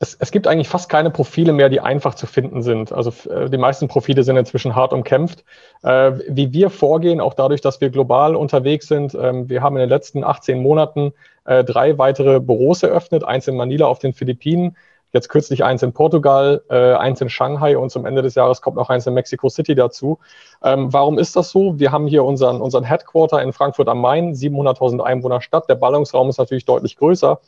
es, 0.00 0.16
es 0.18 0.30
gibt 0.32 0.46
eigentlich 0.46 0.68
fast 0.68 0.88
keine 0.88 1.10
Profile 1.10 1.52
mehr, 1.52 1.68
die 1.68 1.80
einfach 1.80 2.14
zu 2.14 2.26
finden 2.26 2.62
sind. 2.62 2.90
Also 2.90 3.12
äh, 3.30 3.50
die 3.50 3.58
meisten 3.58 3.86
Profile 3.86 4.24
sind 4.24 4.36
inzwischen 4.36 4.74
hart 4.74 4.92
umkämpft. 4.92 5.44
Äh, 5.82 6.12
wie 6.26 6.52
wir 6.52 6.70
vorgehen, 6.70 7.20
auch 7.20 7.34
dadurch, 7.34 7.60
dass 7.60 7.80
wir 7.80 7.90
global 7.90 8.34
unterwegs 8.34 8.88
sind, 8.88 9.14
ähm, 9.14 9.48
wir 9.48 9.62
haben 9.62 9.76
in 9.76 9.80
den 9.80 9.90
letzten 9.90 10.24
18 10.24 10.60
Monaten 10.60 11.12
äh, 11.44 11.62
drei 11.64 11.98
weitere 11.98 12.40
Büros 12.40 12.82
eröffnet, 12.82 13.24
eins 13.24 13.46
in 13.46 13.56
Manila 13.56 13.86
auf 13.86 13.98
den 13.98 14.14
Philippinen, 14.14 14.74
Jetzt 15.12 15.28
kürzlich 15.28 15.64
eins 15.64 15.82
in 15.82 15.92
Portugal, 15.92 16.62
äh, 16.70 16.94
eins 16.94 17.20
in 17.20 17.28
Shanghai 17.28 17.76
und 17.76 17.90
zum 17.90 18.06
Ende 18.06 18.22
des 18.22 18.36
Jahres 18.36 18.62
kommt 18.62 18.76
noch 18.76 18.90
eins 18.90 19.08
in 19.08 19.14
Mexico 19.14 19.48
City 19.48 19.74
dazu. 19.74 20.20
Ähm, 20.62 20.92
warum 20.92 21.18
ist 21.18 21.34
das 21.34 21.50
so? 21.50 21.80
Wir 21.80 21.90
haben 21.90 22.06
hier 22.06 22.24
unseren, 22.24 22.60
unseren 22.60 22.84
Headquarter 22.84 23.42
in 23.42 23.52
Frankfurt 23.52 23.88
am 23.88 24.00
Main, 24.00 24.34
700.000 24.34 25.00
Einwohner 25.00 25.40
Stadt. 25.40 25.68
Der 25.68 25.74
Ballungsraum 25.74 26.28
ist 26.28 26.38
natürlich 26.38 26.64
deutlich 26.64 26.96
größer. 26.96 27.40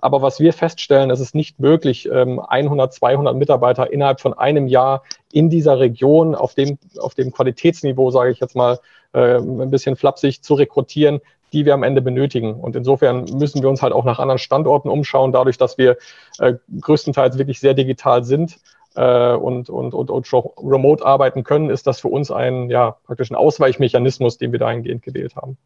Aber 0.00 0.22
was 0.22 0.38
wir 0.38 0.52
feststellen, 0.52 1.10
es 1.10 1.20
ist 1.20 1.34
nicht 1.34 1.58
möglich, 1.58 2.10
100, 2.10 2.50
ähm, 2.52 2.90
200 2.90 3.36
Mitarbeiter 3.36 3.92
innerhalb 3.92 4.20
von 4.20 4.34
einem 4.34 4.66
Jahr 4.68 5.02
in 5.32 5.50
dieser 5.50 5.80
Region 5.80 6.34
auf 6.34 6.54
dem, 6.54 6.78
auf 6.98 7.14
dem 7.14 7.32
Qualitätsniveau, 7.32 8.10
sage 8.10 8.30
ich 8.30 8.40
jetzt 8.40 8.54
mal, 8.54 8.78
äh, 9.12 9.36
ein 9.36 9.70
bisschen 9.70 9.96
flapsig 9.96 10.42
zu 10.42 10.54
rekrutieren, 10.54 11.20
die 11.52 11.64
wir 11.64 11.74
am 11.74 11.82
Ende 11.82 12.02
benötigen. 12.02 12.54
Und 12.54 12.76
insofern 12.76 13.24
müssen 13.24 13.62
wir 13.62 13.68
uns 13.68 13.82
halt 13.82 13.92
auch 13.92 14.04
nach 14.04 14.18
anderen 14.18 14.38
Standorten 14.38 14.88
umschauen, 14.88 15.32
dadurch, 15.32 15.58
dass 15.58 15.78
wir 15.78 15.96
äh, 16.38 16.54
größtenteils 16.80 17.38
wirklich 17.38 17.58
sehr 17.58 17.74
digital 17.74 18.22
sind 18.24 18.58
äh, 18.94 19.32
und, 19.34 19.70
und, 19.70 19.94
und, 19.94 20.10
und 20.10 20.32
remote 20.58 21.04
arbeiten 21.04 21.44
können, 21.44 21.70
ist 21.70 21.86
das 21.86 22.00
für 22.00 22.08
uns 22.08 22.30
ein, 22.30 22.70
ja, 22.70 22.96
praktisch 23.04 23.30
ein 23.30 23.36
Ausweichmechanismus, 23.36 24.38
den 24.38 24.52
wir 24.52 24.58
dahingehend 24.58 25.02
gewählt 25.02 25.36
haben. 25.36 25.56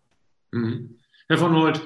Mhm. 0.52 0.98
Herr 1.28 1.38
von 1.38 1.56
Holt, 1.56 1.80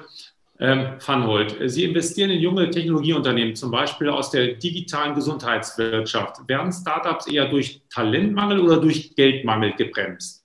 ähm, 0.59 0.95
Van 1.05 1.27
Holt, 1.27 1.57
Sie 1.67 1.85
investieren 1.85 2.31
in 2.31 2.41
junge 2.41 2.71
Technologieunternehmen, 2.71 3.55
zum 3.55 3.71
Beispiel 3.71 4.09
aus 4.09 4.31
der 4.31 4.55
digitalen 4.55 5.15
Gesundheitswirtschaft. 5.15 6.49
Werden 6.49 6.73
Startups 6.73 7.27
eher 7.27 7.47
durch 7.49 7.83
Talentmangel 7.91 8.61
oder 8.61 8.81
durch 8.81 9.15
Geldmangel 9.15 9.73
gebremst? 9.73 10.45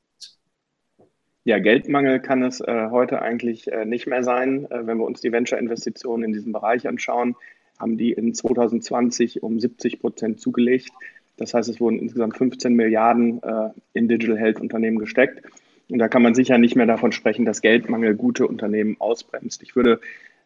Ja, 1.44 1.60
Geldmangel 1.60 2.20
kann 2.20 2.44
es 2.44 2.62
äh, 2.62 2.90
heute 2.92 3.22
eigentlich 3.22 3.72
äh, 3.72 3.86
nicht 3.86 4.06
mehr 4.06 4.24
sein. 4.24 4.70
Äh, 4.70 4.86
wenn 4.86 4.98
wir 4.98 5.06
uns 5.06 5.22
die 5.22 5.32
Venture-Investitionen 5.32 6.26
in 6.26 6.34
diesem 6.34 6.52
Bereich 6.52 6.88
anschauen, 6.88 7.36
haben 7.80 7.98
die 7.98 8.12
in 8.12 8.34
2020 8.34 9.42
um 9.42 9.60
70 9.60 10.02
Prozent 10.02 10.40
zugelegt. 10.40 10.90
Das 11.38 11.56
heißt, 11.56 11.68
es 11.70 11.80
wurden 11.80 11.98
insgesamt 11.98 12.38
15 12.38 12.76
Milliarden 12.76 13.42
äh, 13.42 13.70
in 13.94 14.08
Digital 14.08 14.38
Health 14.38 14.62
Unternehmen 14.62 15.00
gesteckt. 15.00 15.42
Und 15.92 16.00
da 16.00 16.08
kann 16.08 16.22
man 16.22 16.36
sicher 16.36 16.58
nicht 16.58 16.76
mehr 16.76 16.86
davon 16.86 17.12
sprechen, 17.12 17.46
dass 17.46 17.62
Geldmangel 17.62 18.16
gute 18.16 18.48
Unternehmen 18.48 18.96
ausbremst. 19.00 19.62
Ich 19.62 19.76
würde 19.76 20.00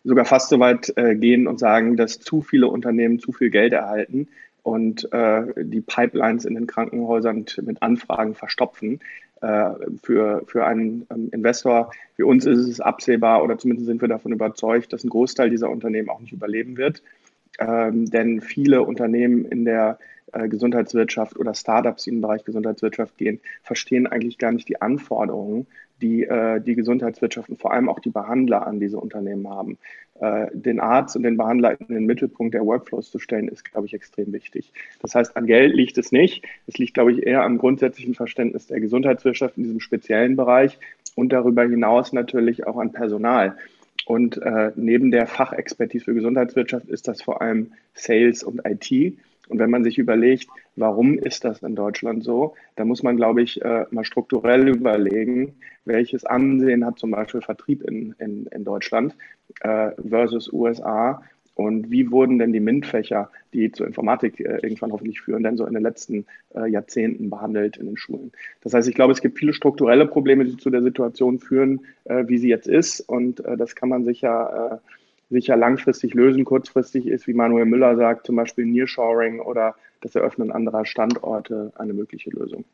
sogar 0.04 0.26
fast 0.26 0.50
so 0.50 0.60
weit 0.60 0.92
äh, 0.98 1.16
gehen 1.16 1.48
und 1.48 1.60
sagen, 1.60 1.98
dass 1.98 2.20
zu 2.20 2.42
viele 2.42 2.68
Unternehmen 2.68 3.20
zu 3.20 3.32
viel 3.32 3.52
Geld 3.52 3.74
erhalten 3.74 4.28
und 4.64 5.12
äh, 5.14 5.44
die 5.58 5.82
Pipelines 5.82 6.46
in 6.46 6.56
den 6.56 6.66
Krankenhäusern 6.66 7.46
mit 7.62 7.84
Anfragen 7.84 8.34
verstopfen. 8.34 9.00
Äh, 9.42 9.72
für, 10.02 10.44
für 10.48 10.66
einen 10.66 11.06
ähm, 11.12 11.30
Investor, 11.32 11.92
für 12.16 12.26
uns 12.26 12.48
ist 12.48 12.60
es 12.60 12.80
absehbar 12.80 13.44
oder 13.44 13.58
zumindest 13.60 13.86
sind 13.86 14.02
wir 14.02 14.08
davon 14.08 14.32
überzeugt, 14.32 14.94
dass 14.94 15.04
ein 15.04 15.10
Großteil 15.10 15.52
dieser 15.52 15.70
Unternehmen 15.70 16.10
auch 16.10 16.22
nicht 16.22 16.34
überleben 16.34 16.78
wird. 16.78 17.04
Ähm, 17.60 18.10
denn 18.10 18.42
viele 18.42 18.82
Unternehmen 18.82 19.46
in 19.46 19.66
der 19.66 20.00
äh, 20.32 20.48
Gesundheitswirtschaft 20.48 21.38
oder 21.38 21.54
Startups, 21.54 22.04
die 22.04 22.12
im 22.12 22.22
Bereich 22.22 22.44
Gesundheitswirtschaft 22.44 23.18
gehen, 23.18 23.40
verstehen 23.64 24.08
eigentlich 24.08 24.38
gar 24.38 24.52
nicht 24.52 24.68
die 24.68 24.82
Anforderungen, 24.82 25.68
die 26.02 26.24
äh, 26.24 26.60
die 26.60 26.76
Gesundheitswirtschaft 26.76 27.50
und 27.50 27.60
vor 27.60 27.72
allem 27.72 27.90
auch 27.90 28.00
die 28.00 28.10
Behandler 28.10 28.68
an 28.68 28.80
diese 28.80 29.00
Unternehmen 29.00 29.50
haben. 29.50 29.78
Äh, 30.20 30.48
den 30.54 30.80
Arzt 30.80 31.16
und 31.16 31.24
den 31.24 31.38
Behandler 31.38 31.80
in 31.80 31.88
den 31.88 32.06
Mittelpunkt 32.06 32.54
der 32.54 32.66
Workflows 32.66 33.12
zu 33.12 33.20
stellen, 33.20 33.48
ist, 33.48 33.70
glaube 33.70 33.88
ich, 33.88 33.94
extrem 33.94 34.32
wichtig. 34.34 34.72
Das 35.02 35.16
heißt, 35.16 35.36
an 35.36 35.46
Geld 35.46 35.76
liegt 35.76 35.98
es 35.98 36.12
nicht. 36.12 36.44
Es 36.68 36.78
liegt, 36.78 36.94
glaube 36.94 37.12
ich, 37.12 37.26
eher 37.26 37.44
am 37.44 37.58
grundsätzlichen 37.58 38.14
Verständnis 38.14 38.68
der 38.68 38.80
Gesundheitswirtschaft 38.80 39.58
in 39.58 39.64
diesem 39.64 39.80
speziellen 39.80 40.36
Bereich 40.36 40.80
und 41.16 41.34
darüber 41.34 41.64
hinaus 41.64 42.14
natürlich 42.14 42.68
auch 42.68 42.78
an 42.78 42.92
Personal. 42.92 43.58
Und 44.06 44.38
äh, 44.38 44.72
neben 44.76 45.12
der 45.12 45.28
Fachexpertise 45.28 46.06
für 46.06 46.14
Gesundheitswirtschaft 46.14 46.88
ist 46.88 47.08
das 47.08 47.22
vor 47.22 47.42
allem 47.42 47.72
Sales 47.94 48.44
und 48.44 48.62
IT. 48.66 49.18
Und 49.48 49.60
wenn 49.60 49.70
man 49.70 49.84
sich 49.84 49.98
überlegt, 49.98 50.48
warum 50.76 51.18
ist 51.18 51.44
das 51.44 51.62
in 51.62 51.76
Deutschland 51.76 52.24
so, 52.24 52.56
dann 52.76 52.88
muss 52.88 53.04
man, 53.04 53.16
glaube 53.16 53.42
ich, 53.42 53.62
äh, 53.62 53.86
mal 53.92 54.06
strukturell 54.06 54.68
überlegen, 54.68 55.56
welches 55.86 56.26
Ansehen 56.26 56.86
hat 56.86 57.00
zum 57.00 57.12
Beispiel 57.12 57.42
Vertrieb 57.42 57.84
in, 57.84 58.16
in, 58.20 58.48
in 58.48 58.64
Deutschland 58.64 59.16
äh, 59.62 59.92
versus 60.08 60.52
USA 60.52 61.22
und 61.56 61.90
wie 61.90 62.12
wurden 62.12 62.38
denn 62.38 62.52
die 62.52 62.60
MINT-Fächer, 62.60 63.32
die 63.54 63.72
zur 63.72 63.88
Informatik 63.88 64.42
äh, 64.42 64.60
irgendwann 64.62 64.92
hoffentlich 64.92 65.22
führen, 65.22 65.42
denn 65.42 65.56
so 65.56 65.66
in 65.66 65.74
den 65.74 65.84
letzten 65.84 66.26
äh, 66.54 66.70
Jahrzehnten 66.70 67.30
behandelt 67.30 67.78
in 67.78 67.86
den 67.86 67.98
Schulen? 67.98 68.34
Das 68.62 68.74
heißt, 68.74 68.90
ich 68.90 68.94
glaube, 68.94 69.14
es 69.14 69.22
gibt 69.22 69.40
viele 69.40 69.54
strukturelle 69.54 70.06
Probleme, 70.06 70.44
die 70.44 70.58
zu 70.58 70.70
der 70.70 70.84
Situation 70.84 71.40
führen, 71.40 71.86
äh, 72.04 72.26
wie 72.28 72.38
sie 72.38 72.50
jetzt 72.50 72.68
ist. 72.68 73.00
Und 73.00 73.44
äh, 73.46 73.56
das 73.56 73.74
kann 73.76 73.88
man 73.88 74.04
sicher 74.04 74.82
äh, 74.84 74.90
sicher 75.30 75.56
langfristig 75.56 76.14
lösen. 76.14 76.46
Kurzfristig 76.46 77.08
ist, 77.08 77.28
wie 77.28 77.34
Manuel 77.34 77.66
Müller 77.66 77.96
sagt, 77.96 78.28
zum 78.28 78.36
Beispiel 78.36 78.66
Nearshoring 78.66 79.40
oder 79.40 79.76
das 80.02 80.16
Eröffnen 80.16 80.52
anderer 80.52 80.86
Standorte 80.86 81.72
eine 81.76 81.94
mögliche 81.94 82.30
Lösung. 82.30 82.66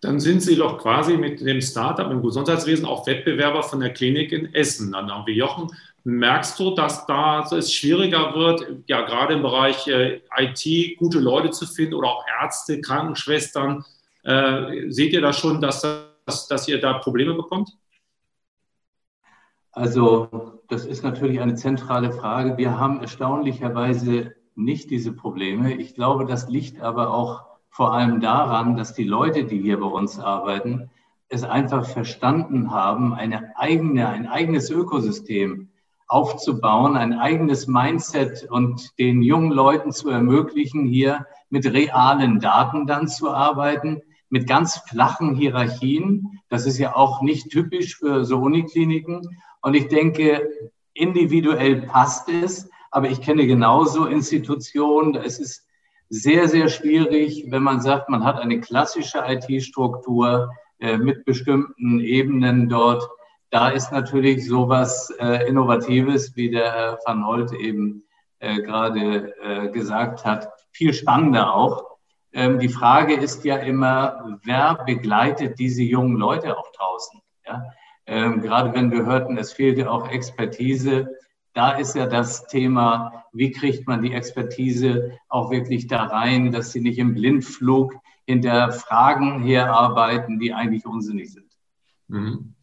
Dann 0.00 0.20
sind 0.20 0.42
Sie 0.42 0.56
doch 0.56 0.78
quasi 0.78 1.16
mit 1.16 1.40
dem 1.40 1.62
Startup 1.62 2.10
im 2.10 2.20
Gesundheitswesen 2.20 2.84
auch 2.84 3.06
Wettbewerber 3.06 3.62
von 3.62 3.80
der 3.80 3.90
Klinik 3.90 4.32
in 4.32 4.54
Essen. 4.54 4.92
Dann 4.92 5.10
haben 5.10 5.26
wir 5.26 5.34
Jochen. 5.34 5.68
Merkst 6.04 6.60
du, 6.60 6.74
dass 6.74 7.06
da 7.06 7.40
es 7.40 7.72
schwieriger 7.72 8.34
wird, 8.34 8.66
ja 8.86 9.00
gerade 9.06 9.32
im 9.32 9.42
Bereich 9.42 9.88
äh, 9.88 10.20
IT 10.36 10.98
gute 10.98 11.18
Leute 11.18 11.50
zu 11.50 11.66
finden 11.66 11.94
oder 11.94 12.08
auch 12.08 12.24
Ärzte, 12.42 12.82
Krankenschwestern? 12.82 13.82
Äh, 14.24 14.90
seht 14.90 15.14
ihr 15.14 15.22
da 15.22 15.32
schon, 15.32 15.62
dass, 15.62 15.80
dass, 16.26 16.48
dass 16.48 16.68
ihr 16.68 16.78
da 16.78 16.98
Probleme 16.98 17.32
bekommt? 17.32 17.70
Also 19.74 20.60
das 20.68 20.86
ist 20.86 21.02
natürlich 21.02 21.40
eine 21.40 21.56
zentrale 21.56 22.12
Frage. 22.12 22.56
Wir 22.56 22.78
haben 22.78 23.00
erstaunlicherweise 23.00 24.34
nicht 24.54 24.90
diese 24.90 25.12
Probleme. 25.12 25.74
Ich 25.74 25.94
glaube, 25.94 26.26
das 26.26 26.48
liegt 26.48 26.80
aber 26.80 27.12
auch 27.12 27.44
vor 27.70 27.92
allem 27.92 28.20
daran, 28.20 28.76
dass 28.76 28.94
die 28.94 29.04
Leute, 29.04 29.44
die 29.44 29.60
hier 29.60 29.80
bei 29.80 29.86
uns 29.86 30.20
arbeiten, 30.20 30.90
es 31.28 31.42
einfach 31.42 31.86
verstanden 31.86 32.70
haben, 32.70 33.14
eine 33.14 33.52
eigene, 33.56 34.08
ein 34.08 34.28
eigenes 34.28 34.70
Ökosystem 34.70 35.70
aufzubauen, 36.06 36.96
ein 36.96 37.14
eigenes 37.14 37.66
Mindset 37.66 38.46
und 38.48 38.96
den 39.00 39.22
jungen 39.22 39.50
Leuten 39.50 39.90
zu 39.90 40.08
ermöglichen, 40.08 40.86
hier 40.86 41.26
mit 41.50 41.66
realen 41.72 42.38
Daten 42.38 42.86
dann 42.86 43.08
zu 43.08 43.32
arbeiten, 43.32 44.02
mit 44.28 44.46
ganz 44.46 44.76
flachen 44.88 45.34
Hierarchien. 45.34 46.40
Das 46.48 46.66
ist 46.66 46.78
ja 46.78 46.94
auch 46.94 47.22
nicht 47.22 47.50
typisch 47.50 47.96
für 47.96 48.24
so 48.24 48.38
Unikliniken. 48.38 49.22
Und 49.64 49.72
ich 49.72 49.88
denke, 49.88 50.46
individuell 50.92 51.86
passt 51.86 52.28
es, 52.28 52.68
aber 52.90 53.08
ich 53.08 53.22
kenne 53.22 53.46
genauso 53.46 54.04
Institutionen, 54.04 55.14
da 55.14 55.22
ist 55.22 55.40
es 55.40 55.66
sehr, 56.10 56.48
sehr 56.48 56.68
schwierig, 56.68 57.46
wenn 57.48 57.62
man 57.62 57.80
sagt, 57.80 58.10
man 58.10 58.24
hat 58.24 58.38
eine 58.38 58.60
klassische 58.60 59.24
IT-Struktur 59.26 60.50
äh, 60.80 60.98
mit 60.98 61.24
bestimmten 61.24 61.98
Ebenen 62.00 62.68
dort. 62.68 63.08
Da 63.48 63.70
ist 63.70 63.90
natürlich 63.90 64.46
sowas 64.46 65.10
äh, 65.18 65.48
Innovatives, 65.48 66.36
wie 66.36 66.50
der 66.50 66.70
Herr 66.70 66.98
Van 67.06 67.26
Holt 67.26 67.52
eben 67.54 68.04
äh, 68.40 68.60
gerade 68.60 69.34
äh, 69.42 69.70
gesagt 69.70 70.26
hat, 70.26 70.50
viel 70.72 70.92
spannender 70.92 71.54
auch. 71.54 71.96
Ähm, 72.34 72.58
die 72.58 72.68
Frage 72.68 73.14
ist 73.14 73.46
ja 73.46 73.56
immer, 73.56 74.38
wer 74.42 74.84
begleitet 74.84 75.58
diese 75.58 75.82
jungen 75.82 76.18
Leute 76.18 76.54
auch 76.58 76.70
draußen? 76.72 77.22
Ja? 77.46 77.64
Ähm, 78.06 78.42
gerade 78.42 78.74
wenn 78.74 78.90
wir 78.90 79.06
hörten, 79.06 79.38
es 79.38 79.52
fehlte 79.52 79.90
auch 79.90 80.08
Expertise, 80.10 81.08
da 81.54 81.72
ist 81.72 81.94
ja 81.94 82.06
das 82.06 82.46
Thema, 82.46 83.24
wie 83.32 83.50
kriegt 83.50 83.86
man 83.86 84.02
die 84.02 84.12
Expertise 84.12 85.18
auch 85.28 85.50
wirklich 85.50 85.86
da 85.86 86.04
rein, 86.04 86.52
dass 86.52 86.72
sie 86.72 86.80
nicht 86.80 86.98
im 86.98 87.14
Blindflug 87.14 87.94
hinter 88.26 88.72
Fragen 88.72 89.42
herarbeiten, 89.42 90.38
die 90.38 90.52
eigentlich 90.52 90.84
unsinnig 90.84 91.32
sind. 91.32 91.50
Mhm. 92.08 92.54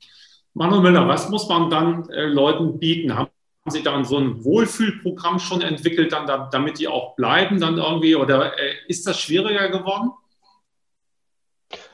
Manuel 0.54 0.82
Müller, 0.82 1.08
was 1.08 1.30
muss 1.30 1.48
man 1.48 1.70
dann 1.70 2.10
äh, 2.10 2.26
Leuten 2.26 2.80
bieten? 2.80 3.16
Haben 3.16 3.30
Sie 3.68 3.84
dann 3.84 4.04
so 4.06 4.18
ein 4.18 4.44
Wohlfühlprogramm 4.44 5.40
schon 5.40 5.62
entwickelt, 5.62 6.12
dann, 6.12 6.26
da, 6.26 6.50
damit 6.52 6.80
die 6.80 6.88
auch 6.88 7.16
bleiben 7.16 7.60
dann 7.60 7.78
irgendwie? 7.78 8.16
Oder 8.16 8.58
äh, 8.60 8.74
ist 8.88 9.08
das 9.08 9.20
schwieriger 9.20 9.70
geworden? 9.70 10.12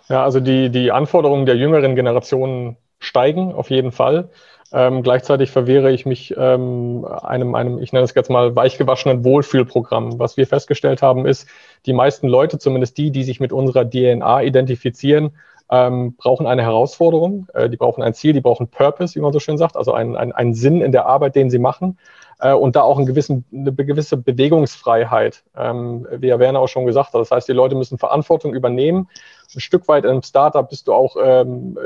Ja, 0.10 0.24
also 0.24 0.40
die, 0.40 0.70
die 0.72 0.92
Anforderungen 0.92 1.46
der 1.46 1.58
jüngeren 1.58 1.96
Generationen 1.96 2.78
steigen, 3.00 3.54
auf 3.54 3.70
jeden 3.70 3.92
Fall. 3.92 4.30
Ähm, 4.74 5.02
gleichzeitig 5.02 5.50
verwehre 5.50 5.92
ich 5.92 6.06
mich 6.06 6.36
ähm, 6.38 7.06
einem, 7.06 7.56
einem, 7.56 7.82
ich 7.82 7.94
nenne 7.94 8.04
es 8.04 8.14
jetzt 8.14 8.30
mal, 8.30 8.56
weichgewaschenen 8.56 9.24
Wohlfühlprogramm. 9.24 10.20
Was 10.20 10.36
wir 10.36 10.46
festgestellt 10.46 11.02
haben, 11.02 11.26
ist, 11.26 11.48
die 11.86 11.94
meisten 11.94 12.28
Leute, 12.28 12.60
zumindest 12.60 12.98
die, 12.98 13.12
die 13.12 13.24
sich 13.24 13.40
mit 13.40 13.54
unserer 13.54 13.90
DNA 13.90 14.44
identifizieren, 14.44 15.32
ähm, 15.70 16.16
brauchen 16.16 16.48
eine 16.48 16.64
Herausforderung, 16.64 17.48
äh, 17.54 17.70
die 17.70 17.78
brauchen 17.78 18.02
ein 18.02 18.14
Ziel, 18.14 18.34
die 18.34 18.42
brauchen 18.42 18.68
Purpose, 18.68 19.16
wie 19.16 19.22
man 19.22 19.34
so 19.34 19.40
schön 19.40 19.58
sagt, 19.58 19.76
also 19.76 19.94
einen, 19.94 20.16
einen, 20.16 20.32
einen 20.32 20.54
Sinn 20.54 20.82
in 20.82 20.92
der 20.92 21.06
Arbeit, 21.06 21.36
den 21.36 21.50
sie 21.50 21.60
machen 21.60 21.98
äh, 22.40 22.54
und 22.54 22.76
da 22.76 22.82
auch 22.82 22.98
einen 22.98 23.06
gewissen, 23.06 23.46
eine 23.54 23.74
gewisse 23.74 24.18
Bewegungsfreiheit, 24.18 25.44
ähm, 25.58 26.08
wie 26.12 26.30
Herr 26.30 26.40
Werner 26.40 26.60
auch 26.60 26.70
schon 26.70 26.86
gesagt 26.86 27.14
hat. 27.14 27.22
Das 27.22 27.32
heißt, 27.32 27.48
die 27.48 27.54
Leute 27.54 27.76
müssen 27.76 27.98
Verantwortung 27.98 28.54
übernehmen 28.54 29.10
ein 29.56 29.62
Stück 29.62 29.88
weit 29.88 30.06
im 30.06 30.22
Startup 30.22 30.68
bist 30.70 30.88
du 30.88 30.94
auch 30.94 31.16
ähm, 31.22 31.78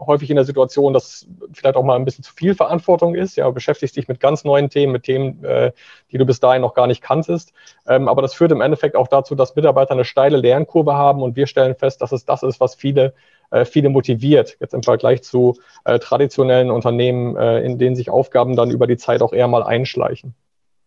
häufig 0.00 0.30
in 0.30 0.36
der 0.36 0.44
Situation, 0.44 0.92
dass 0.92 1.26
vielleicht 1.52 1.76
auch 1.76 1.84
mal 1.84 1.96
ein 1.96 2.04
bisschen 2.04 2.24
zu 2.24 2.32
viel 2.34 2.54
Verantwortung 2.54 3.14
ist. 3.14 3.36
Ja, 3.36 3.48
beschäftigst 3.50 3.96
dich 3.96 4.08
mit 4.08 4.20
ganz 4.20 4.44
neuen 4.44 4.70
Themen, 4.70 4.92
mit 4.92 5.04
Themen, 5.04 5.44
äh, 5.44 5.72
die 6.10 6.18
du 6.18 6.26
bis 6.26 6.40
dahin 6.40 6.62
noch 6.62 6.74
gar 6.74 6.86
nicht 6.86 7.02
kanntest. 7.02 7.52
Ähm, 7.86 8.08
aber 8.08 8.22
das 8.22 8.34
führt 8.34 8.52
im 8.52 8.60
Endeffekt 8.60 8.96
auch 8.96 9.08
dazu, 9.08 9.34
dass 9.34 9.56
Mitarbeiter 9.56 9.92
eine 9.92 10.04
steile 10.04 10.36
Lernkurve 10.36 10.94
haben 10.94 11.22
und 11.22 11.36
wir 11.36 11.46
stellen 11.46 11.76
fest, 11.76 12.02
dass 12.02 12.12
es 12.12 12.24
das 12.24 12.42
ist, 12.42 12.60
was 12.60 12.74
viele 12.74 13.14
äh, 13.50 13.64
viele 13.64 13.88
motiviert, 13.88 14.56
jetzt 14.60 14.74
im 14.74 14.82
Vergleich 14.82 15.22
zu 15.22 15.58
äh, 15.84 15.98
traditionellen 15.98 16.70
Unternehmen, 16.70 17.36
äh, 17.36 17.60
in 17.60 17.78
denen 17.78 17.94
sich 17.94 18.10
Aufgaben 18.10 18.56
dann 18.56 18.70
über 18.70 18.86
die 18.86 18.96
Zeit 18.96 19.22
auch 19.22 19.32
eher 19.32 19.46
mal 19.46 19.62
einschleichen. 19.62 20.34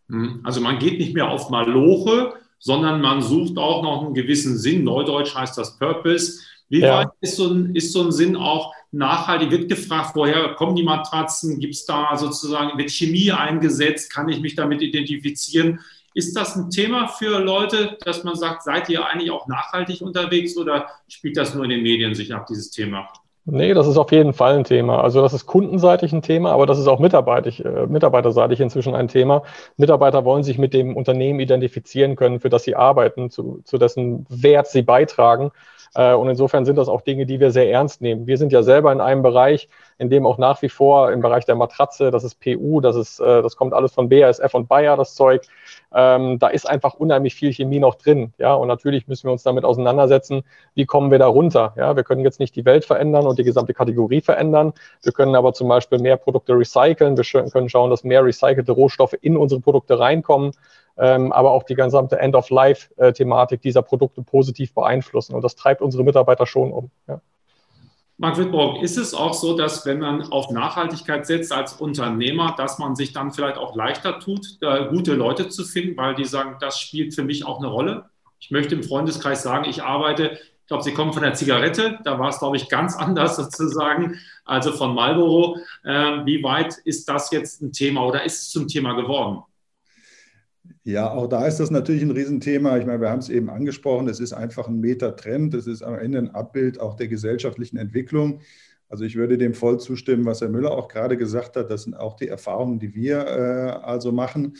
Mhm. 0.08 0.42
Also 0.44 0.60
man 0.60 0.80
geht 0.80 1.00
nicht 1.00 1.14
mehr 1.14 1.30
auf 1.30 1.50
Maloche, 1.50 2.34
sondern 2.60 3.02
man 3.02 3.22
sucht 3.22 3.58
auch 3.58 3.82
noch 3.82 4.06
einen 4.06 4.14
gewissen 4.14 4.58
Sinn. 4.58 4.84
Neudeutsch 4.84 5.34
heißt 5.34 5.58
das 5.58 5.78
Purpose. 5.78 6.42
Wie 6.68 6.82
ja. 6.82 7.00
weit 7.00 7.10
ist 7.22 7.38
so, 7.38 7.48
ein, 7.48 7.76
ist 7.76 7.94
so 7.94 8.04
ein 8.04 8.12
Sinn 8.12 8.36
auch 8.36 8.74
nachhaltig? 8.92 9.50
Wird 9.50 9.70
gefragt, 9.70 10.12
woher 10.14 10.54
kommen 10.54 10.76
die 10.76 10.84
Matratzen? 10.84 11.60
Gibt 11.60 11.74
es 11.74 11.86
da 11.86 12.16
sozusagen, 12.16 12.78
wird 12.78 12.92
Chemie 12.92 13.32
eingesetzt? 13.32 14.14
Kann 14.14 14.30
ich 14.30 14.40
mich 14.40 14.56
damit 14.56 14.82
identifizieren? 14.82 15.80
Ist 16.14 16.36
das 16.36 16.56
ein 16.56 16.70
Thema 16.70 17.08
für 17.08 17.40
Leute, 17.40 17.98
dass 18.04 18.24
man 18.24 18.36
sagt, 18.36 18.64
seid 18.64 18.90
ihr 18.90 19.06
eigentlich 19.06 19.32
auch 19.32 19.48
nachhaltig 19.48 20.02
unterwegs 20.02 20.58
oder 20.58 20.90
spielt 21.08 21.38
das 21.38 21.56
nur 21.56 21.64
in 21.64 21.70
den 21.70 21.84
Medien 21.84 22.14
sich 22.14 22.34
ab, 22.34 22.46
dieses 22.48 22.72
Thema? 22.72 23.08
Nee, 23.46 23.74
das 23.74 23.88
ist 23.88 23.98
auf 23.98 24.12
jeden 24.12 24.34
Fall 24.34 24.58
ein 24.58 24.64
Thema. 24.64 25.02
Also 25.04 25.22
das 25.22 25.34
ist 25.34 25.48
kundenseitig 25.48 26.14
ein 26.14 26.22
Thema, 26.22 26.52
aber 26.52 26.68
das 26.68 26.78
ist 26.78 26.88
auch 26.88 27.00
mitarbeiterseitig, 27.00 27.66
äh, 27.66 27.88
mitarbeiterseitig 27.88 28.60
inzwischen 28.60 28.94
ein 28.94 29.08
Thema. 29.08 29.42
Mitarbeiter 29.76 30.24
wollen 30.24 30.44
sich 30.44 30.60
mit 30.60 30.74
dem 30.74 30.96
Unternehmen 30.96 31.40
identifizieren 31.40 32.16
können, 32.16 32.40
für 32.40 32.50
das 32.50 32.64
sie 32.64 32.76
arbeiten, 32.76 33.32
zu, 33.32 33.62
zu 33.64 33.78
dessen 33.80 34.26
Wert 34.30 34.68
sie 34.68 34.84
beitragen. 34.84 35.52
Äh, 35.96 36.14
und 36.14 36.30
insofern 36.30 36.66
sind 36.66 36.78
das 36.78 36.90
auch 36.90 37.02
Dinge, 37.02 37.26
die 37.26 37.40
wir 37.40 37.52
sehr 37.52 37.72
ernst 37.72 38.02
nehmen. 38.02 38.28
Wir 38.28 38.38
sind 38.38 38.52
ja 38.52 38.64
selber 38.64 38.92
in 38.92 39.02
einem 39.02 39.22
Bereich, 39.22 39.70
in 39.98 40.10
dem 40.10 40.26
auch 40.26 40.38
nach 40.38 40.62
wie 40.62 40.70
vor 40.70 41.12
im 41.12 41.22
Bereich 41.22 41.46
der 41.46 41.56
Matratze, 41.56 42.12
das 42.12 42.24
ist 42.24 42.40
PU, 42.40 42.82
das 42.82 42.96
ist, 42.96 43.20
äh, 43.20 43.42
das 43.42 43.56
kommt 43.56 43.74
alles 43.74 43.92
von 43.92 44.10
BASF 44.10 44.54
und 44.54 44.68
Bayer, 44.68 44.96
das 44.98 45.16
Zeug. 45.16 45.46
Ähm, 45.94 46.40
da 46.40 46.48
ist 46.48 46.70
einfach 46.70 46.94
unheimlich 46.94 47.36
viel 47.36 47.52
Chemie 47.52 47.80
noch 47.80 47.96
drin. 47.96 48.34
Ja, 48.38 48.54
und 48.54 48.68
natürlich 48.68 49.08
müssen 49.08 49.28
wir 49.28 49.32
uns 49.32 49.44
damit 49.44 49.66
auseinandersetzen, 49.66 50.44
wie 50.76 50.86
kommen 50.86 51.12
wir 51.12 51.20
da 51.20 51.28
runter. 51.28 51.74
Ja, 51.78 51.96
wir 51.96 52.04
können 52.04 52.22
jetzt 52.22 52.40
nicht 52.40 52.56
die 52.56 52.66
Welt 52.66 52.86
verändern 52.86 53.26
und 53.26 53.40
die 53.40 53.44
gesamte 53.44 53.74
Kategorie 53.74 54.22
verändern. 54.22 54.74
Wir 55.04 55.12
können 55.12 55.36
aber 55.36 55.54
zum 55.54 55.68
Beispiel 55.68 56.00
mehr 56.00 56.18
Produkte 56.18 56.54
recyceln. 56.54 57.18
Wir 57.18 57.50
können 57.50 57.70
schauen, 57.70 57.90
dass 57.90 58.04
mehr 58.04 58.24
recycelte 58.24 58.72
Rohstoffe 58.72 59.16
in 59.22 59.36
unsere 59.38 59.62
Produkte 59.62 60.00
reinkommen 60.00 60.52
ähm, 61.00 61.32
aber 61.32 61.52
auch 61.52 61.64
die 61.64 61.76
gesamte 61.76 62.20
End-of-Life-Thematik 62.20 63.62
dieser 63.62 63.82
Produkte 63.82 64.22
positiv 64.22 64.74
beeinflussen. 64.74 65.34
Und 65.34 65.44
das 65.44 65.56
treibt 65.56 65.82
unsere 65.82 66.04
Mitarbeiter 66.04 66.46
schon 66.46 66.72
um. 66.72 66.92
Ja. 67.08 67.22
Marc 68.18 68.38
Wittborg, 68.38 68.84
ist 68.84 68.98
es 68.98 69.14
auch 69.14 69.34
so, 69.34 69.56
dass 69.56 69.86
wenn 69.86 70.00
man 70.00 70.24
auf 70.24 70.52
Nachhaltigkeit 70.52 71.26
setzt 71.26 71.54
als 71.54 71.74
Unternehmer, 71.74 72.54
dass 72.58 72.78
man 72.78 72.98
sich 72.98 73.14
dann 73.14 73.32
vielleicht 73.32 73.58
auch 73.58 73.78
leichter 73.78 74.20
tut, 74.20 74.60
gute 74.90 75.14
Leute 75.14 75.48
zu 75.48 75.64
finden, 75.64 75.96
weil 75.96 76.16
die 76.16 76.26
sagen, 76.26 76.58
das 76.60 76.82
spielt 76.82 77.16
für 77.16 77.24
mich 77.24 77.46
auch 77.46 77.60
eine 77.60 77.68
Rolle? 77.68 78.10
Ich 78.42 78.52
möchte 78.52 78.76
im 78.76 78.84
Freundeskreis 78.84 79.42
sagen, 79.42 79.70
ich 79.70 79.84
arbeite, 79.84 80.32
ich 80.34 80.68
glaube, 80.68 80.84
Sie 80.84 80.94
kommen 80.94 81.14
von 81.14 81.24
der 81.24 81.34
Zigarette, 81.34 81.98
da 82.04 82.20
war 82.20 82.28
es, 82.28 82.40
glaube 82.40 82.58
ich, 82.58 82.68
ganz 82.68 82.98
anders 82.98 83.36
sozusagen, 83.38 84.20
also 84.44 84.74
von 84.74 84.94
Marlboro. 84.94 85.58
Äh, 85.86 86.26
wie 86.26 86.44
weit 86.44 86.76
ist 86.84 87.08
das 87.08 87.32
jetzt 87.32 87.62
ein 87.62 87.72
Thema 87.72 88.06
oder 88.06 88.26
ist 88.26 88.42
es 88.42 88.50
zum 88.50 88.68
Thema 88.68 88.94
geworden? 88.94 89.44
Ja, 90.84 91.12
auch 91.12 91.28
da 91.28 91.46
ist 91.46 91.60
das 91.60 91.72
natürlich 91.72 92.02
ein 92.02 92.12
Riesenthema. 92.12 92.78
Ich 92.78 92.86
meine, 92.86 93.02
wir 93.02 93.10
haben 93.10 93.20
es 93.20 93.30
eben 93.30 93.50
angesprochen, 93.50 94.08
es 94.08 94.20
ist 94.20 94.34
einfach 94.34 94.68
ein 94.68 94.80
Metatrend, 94.80 95.54
es 95.54 95.68
ist 95.68 95.82
am 95.82 95.96
Ende 95.96 96.20
ein 96.20 96.36
Abbild 96.36 96.80
auch 96.80 96.96
der 96.96 97.08
gesellschaftlichen 97.08 97.78
Entwicklung. 97.78 98.42
Also 98.88 99.04
ich 99.04 99.16
würde 99.16 99.38
dem 99.38 99.54
voll 99.54 99.80
zustimmen, 99.80 100.26
was 100.26 100.42
Herr 100.42 100.50
Müller 100.50 100.72
auch 100.72 100.88
gerade 100.88 101.16
gesagt 101.16 101.56
hat. 101.56 101.70
Das 101.70 101.84
sind 101.84 101.94
auch 101.94 102.16
die 102.16 102.28
Erfahrungen, 102.28 102.80
die 102.80 102.96
wir 102.96 103.20
äh, 103.20 103.86
also 103.86 104.12
machen. 104.12 104.58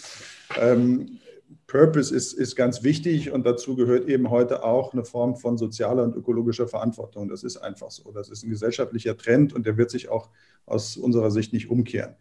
Ähm, 0.60 1.20
Purpose 1.66 2.16
ist, 2.16 2.34
ist 2.34 2.56
ganz 2.56 2.84
wichtig 2.84 3.32
und 3.32 3.46
dazu 3.46 3.76
gehört 3.76 4.08
eben 4.08 4.30
heute 4.30 4.64
auch 4.64 4.94
eine 4.94 5.04
Form 5.04 5.36
von 5.36 5.58
sozialer 5.58 6.04
und 6.04 6.16
ökologischer 6.16 6.68
Verantwortung. 6.68 7.28
Das 7.28 7.44
ist 7.44 7.58
einfach 7.58 7.92
so. 7.92 8.12
Das 8.12 8.30
ist 8.30 8.44
ein 8.44 8.50
gesellschaftlicher 8.50 9.18
Trend 9.18 9.54
und 9.54 9.66
der 9.66 9.78
wird 9.78 9.90
sich 9.90 10.10
auch 10.10 10.30
aus 10.66 10.98
unserer 10.98 11.32
Sicht 11.32 11.54
nicht 11.54 11.70
umkehren. 11.70 12.16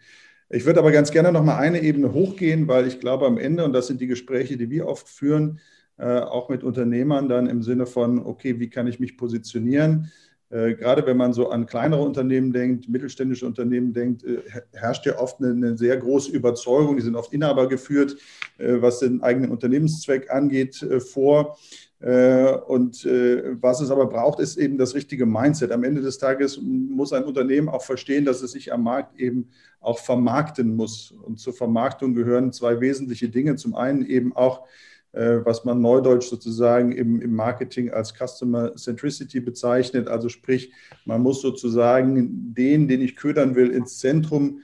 Ich 0.50 0.64
würde 0.64 0.80
aber 0.80 0.92
ganz 0.92 1.10
gerne 1.10 1.30
noch 1.30 1.44
mal 1.44 1.58
eine 1.58 1.82
Ebene 1.82 2.12
hochgehen, 2.12 2.68
weil 2.68 2.86
ich 2.86 3.00
glaube 3.00 3.26
am 3.26 3.36
Ende, 3.36 3.64
und 3.64 3.74
das 3.74 3.86
sind 3.86 4.00
die 4.00 4.06
Gespräche, 4.06 4.56
die 4.56 4.70
wir 4.70 4.86
oft 4.86 5.08
führen, 5.08 5.60
äh, 5.98 6.20
auch 6.20 6.48
mit 6.48 6.64
Unternehmern 6.64 7.28
dann 7.28 7.46
im 7.48 7.62
Sinne 7.62 7.84
von, 7.84 8.24
okay, 8.24 8.58
wie 8.58 8.70
kann 8.70 8.86
ich 8.86 8.98
mich 8.98 9.18
positionieren? 9.18 10.10
Äh, 10.50 10.74
gerade 10.74 11.04
wenn 11.04 11.18
man 11.18 11.34
so 11.34 11.50
an 11.50 11.66
kleinere 11.66 12.00
Unternehmen 12.00 12.52
denkt, 12.52 12.88
mittelständische 12.88 13.44
Unternehmen 13.44 13.92
denkt, 13.92 14.24
äh, 14.24 14.38
herrscht 14.72 15.04
ja 15.04 15.18
oft 15.18 15.42
eine, 15.42 15.76
sehr 15.76 15.98
große 15.98 16.32
Überzeugung, 16.32 16.96
die 16.96 17.02
sind 17.02 17.16
oft 17.16 17.34
Inhaber 17.34 17.68
geführt, 17.68 18.16
äh, 18.56 18.80
was 18.80 19.00
den 19.00 19.22
eigenen 19.22 19.50
Unternehmenszweck 19.50 20.30
angeht, 20.30 20.86
vor. 21.12 21.58
Äh, 22.00 22.52
und 22.52 23.04
äh, 23.06 23.60
was 23.60 23.80
es 23.80 23.90
aber 23.90 24.06
braucht, 24.06 24.38
ist 24.38 24.56
eben 24.56 24.78
das 24.78 24.94
richtige 24.94 25.26
Mindset. 25.26 25.72
Am 25.72 25.82
Ende 25.82 26.00
des 26.00 26.18
Tages 26.18 26.60
muss 26.62 27.12
ein 27.12 27.24
Unternehmen 27.24 27.68
auch 27.68 27.82
verstehen, 27.82 28.24
dass 28.24 28.40
es 28.42 28.52
sich 28.52 28.72
am 28.72 28.84
Markt 28.84 29.18
eben 29.18 29.48
auch 29.80 29.98
vermarkten 29.98 30.76
muss. 30.76 31.10
Und 31.10 31.40
zur 31.40 31.52
Vermarktung 31.52 32.14
gehören 32.14 32.52
zwei 32.52 32.80
wesentliche 32.80 33.28
Dinge. 33.28 33.56
Zum 33.56 33.74
einen 33.74 34.06
eben 34.06 34.34
auch, 34.36 34.66
äh, 35.12 35.38
was 35.44 35.64
man 35.64 35.80
neudeutsch 35.80 36.28
sozusagen 36.28 36.92
im, 36.92 37.34
Marketing 37.34 37.90
als 37.90 38.14
Customer 38.14 38.76
Centricity 38.76 39.40
bezeichnet. 39.40 40.06
Also 40.06 40.28
sprich, 40.28 40.72
man 41.04 41.20
muss 41.20 41.42
sozusagen 41.42 42.54
den, 42.54 42.86
den 42.86 43.00
ich 43.00 43.16
ködern 43.16 43.56
will, 43.56 43.70
ins 43.70 43.98
Zentrum 43.98 44.58
äh, 44.58 44.62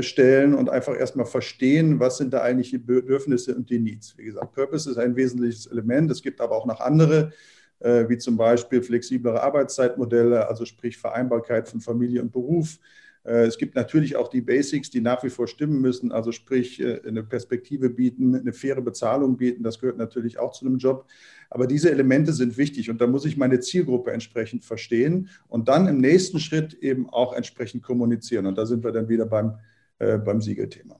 stellen 0.00 0.54
und 0.54 0.68
einfach 0.68 0.94
erstmal 0.98 1.24
verstehen, 1.24 1.98
was 1.98 2.18
sind 2.18 2.34
da 2.34 2.42
eigentlich 2.42 2.70
die 2.70 2.78
Bedürfnisse 2.78 3.54
und 3.54 3.70
die 3.70 3.78
Needs. 3.78 4.16
Wie 4.18 4.24
gesagt, 4.24 4.52
Purpose 4.52 4.90
ist 4.90 4.98
ein 4.98 5.16
wesentliches 5.16 5.66
Element. 5.66 6.10
Es 6.10 6.22
gibt 6.22 6.40
aber 6.40 6.54
auch 6.54 6.66
noch 6.66 6.80
andere, 6.80 7.32
äh, 7.80 8.08
wie 8.08 8.18
zum 8.18 8.36
Beispiel 8.36 8.82
flexiblere 8.82 9.42
Arbeitszeitmodelle, 9.42 10.48
also 10.48 10.64
sprich 10.64 10.98
Vereinbarkeit 10.98 11.68
von 11.68 11.80
Familie 11.80 12.20
und 12.20 12.30
Beruf, 12.30 12.78
äh, 12.78 13.03
es 13.24 13.56
gibt 13.56 13.74
natürlich 13.74 14.16
auch 14.16 14.28
die 14.28 14.42
Basics, 14.42 14.90
die 14.90 15.00
nach 15.00 15.22
wie 15.24 15.30
vor 15.30 15.48
stimmen 15.48 15.80
müssen, 15.80 16.12
also 16.12 16.30
sprich 16.30 16.78
äh, 16.80 17.00
eine 17.06 17.22
Perspektive 17.22 17.88
bieten, 17.88 18.34
eine 18.34 18.52
faire 18.52 18.82
Bezahlung 18.82 19.38
bieten, 19.38 19.62
das 19.62 19.78
gehört 19.78 19.96
natürlich 19.96 20.38
auch 20.38 20.52
zu 20.52 20.66
einem 20.66 20.76
Job. 20.76 21.06
Aber 21.48 21.66
diese 21.66 21.90
Elemente 21.90 22.34
sind 22.34 22.58
wichtig 22.58 22.90
und 22.90 23.00
da 23.00 23.06
muss 23.06 23.24
ich 23.24 23.38
meine 23.38 23.60
Zielgruppe 23.60 24.12
entsprechend 24.12 24.64
verstehen 24.64 25.30
und 25.48 25.68
dann 25.68 25.88
im 25.88 25.98
nächsten 25.98 26.38
Schritt 26.38 26.74
eben 26.74 27.08
auch 27.08 27.32
entsprechend 27.32 27.82
kommunizieren. 27.82 28.44
Und 28.44 28.58
da 28.58 28.66
sind 28.66 28.84
wir 28.84 28.92
dann 28.92 29.08
wieder 29.08 29.24
beim, 29.24 29.54
äh, 29.98 30.18
beim 30.18 30.42
Siegelthema. 30.42 30.96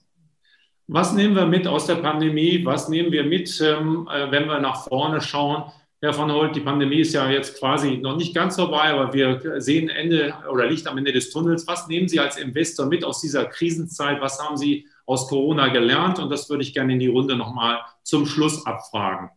Was 0.87 1.13
nehmen 1.13 1.35
wir 1.35 1.45
mit 1.45 1.67
aus 1.67 1.85
der 1.85 1.95
Pandemie? 1.95 2.63
Was 2.65 2.89
nehmen 2.89 3.11
wir 3.11 3.23
mit, 3.23 3.61
ähm, 3.61 4.07
äh, 4.11 4.31
wenn 4.31 4.47
wir 4.47 4.59
nach 4.59 4.87
vorne 4.87 5.21
schauen? 5.21 5.71
Herr 6.05 6.13
von 6.13 6.31
Holt, 6.31 6.55
die 6.55 6.59
Pandemie 6.59 6.99
ist 6.99 7.15
ja 7.15 7.27
jetzt 7.31 7.57
quasi 7.57 7.97
noch 7.97 8.15
nicht 8.15 8.35
ganz 8.35 8.57
vorbei, 8.57 8.91
aber 8.91 9.11
wir 9.11 9.59
sehen 9.59 9.89
Ende 9.89 10.35
oder 10.51 10.67
Licht 10.67 10.85
am 10.85 10.99
Ende 10.99 11.11
des 11.11 11.31
Tunnels. 11.31 11.67
Was 11.67 11.87
nehmen 11.87 12.07
Sie 12.07 12.19
als 12.19 12.37
Investor 12.37 12.85
mit 12.85 13.03
aus 13.03 13.21
dieser 13.21 13.45
Krisenzeit? 13.45 14.21
Was 14.21 14.39
haben 14.39 14.55
Sie 14.55 14.85
aus 15.07 15.27
Corona 15.27 15.69
gelernt? 15.69 16.19
Und 16.19 16.29
das 16.29 16.47
würde 16.47 16.61
ich 16.61 16.75
gerne 16.75 16.93
in 16.93 16.99
die 16.99 17.07
Runde 17.07 17.35
nochmal 17.35 17.79
zum 18.03 18.27
Schluss 18.27 18.67
abfragen. 18.67 19.31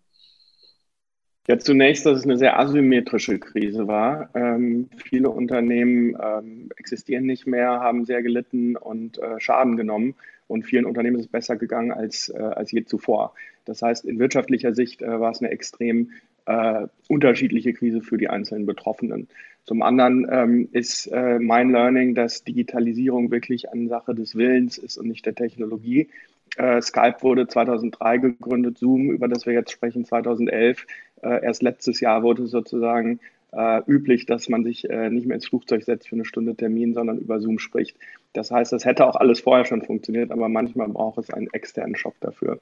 Ja, 1.46 1.58
zunächst, 1.58 2.04
dass 2.04 2.18
es 2.18 2.24
eine 2.24 2.36
sehr 2.36 2.60
asymmetrische 2.60 3.38
Krise 3.38 3.88
war. 3.88 4.28
Ähm, 4.34 4.90
viele 4.98 5.30
Unternehmen 5.30 6.18
ähm, 6.22 6.68
existieren 6.76 7.24
nicht 7.24 7.46
mehr, 7.46 7.80
haben 7.80 8.04
sehr 8.04 8.22
gelitten 8.22 8.76
und 8.76 9.16
äh, 9.16 9.40
Schaden 9.40 9.78
genommen. 9.78 10.16
Und 10.48 10.64
vielen 10.64 10.84
Unternehmen 10.84 11.16
ist 11.16 11.24
es 11.24 11.30
besser 11.32 11.56
gegangen 11.56 11.92
als, 11.92 12.28
äh, 12.28 12.36
als 12.36 12.72
je 12.72 12.84
zuvor. 12.84 13.32
Das 13.64 13.80
heißt, 13.80 14.04
in 14.04 14.18
wirtschaftlicher 14.18 14.74
Sicht 14.74 15.00
äh, 15.00 15.18
war 15.18 15.30
es 15.30 15.40
eine 15.40 15.50
extrem 15.50 16.10
äh, 16.48 16.86
unterschiedliche 17.08 17.74
Krise 17.74 18.00
für 18.00 18.16
die 18.16 18.28
einzelnen 18.28 18.64
Betroffenen. 18.64 19.28
Zum 19.64 19.82
anderen 19.82 20.26
ähm, 20.30 20.68
ist 20.72 21.06
äh, 21.08 21.38
mein 21.38 21.70
Learning, 21.70 22.14
dass 22.14 22.42
Digitalisierung 22.42 23.30
wirklich 23.30 23.70
eine 23.70 23.88
Sache 23.88 24.14
des 24.14 24.34
Willens 24.34 24.78
ist 24.78 24.96
und 24.96 25.08
nicht 25.08 25.26
der 25.26 25.34
Technologie. 25.34 26.08
Äh, 26.56 26.80
Skype 26.80 27.16
wurde 27.20 27.46
2003 27.46 28.18
gegründet, 28.18 28.78
Zoom, 28.78 29.10
über 29.10 29.28
das 29.28 29.44
wir 29.44 29.52
jetzt 29.52 29.70
sprechen, 29.70 30.06
2011. 30.06 30.86
Äh, 31.22 31.44
erst 31.44 31.62
letztes 31.62 32.00
Jahr 32.00 32.22
wurde 32.22 32.46
sozusagen 32.46 33.20
äh, 33.52 33.82
üblich, 33.86 34.24
dass 34.24 34.48
man 34.48 34.64
sich 34.64 34.88
äh, 34.88 35.10
nicht 35.10 35.26
mehr 35.26 35.34
ins 35.34 35.48
Flugzeug 35.48 35.82
setzt 35.82 36.08
für 36.08 36.16
eine 36.16 36.24
Stunde 36.24 36.54
Termin, 36.54 36.94
sondern 36.94 37.18
über 37.18 37.38
Zoom 37.40 37.58
spricht. 37.58 37.94
Das 38.32 38.50
heißt, 38.50 38.72
das 38.72 38.86
hätte 38.86 39.06
auch 39.06 39.16
alles 39.16 39.40
vorher 39.40 39.66
schon 39.66 39.82
funktioniert, 39.82 40.30
aber 40.30 40.48
manchmal 40.48 40.88
braucht 40.88 41.18
es 41.18 41.30
einen 41.30 41.48
externen 41.52 41.94
Schock 41.96 42.14
dafür. 42.20 42.58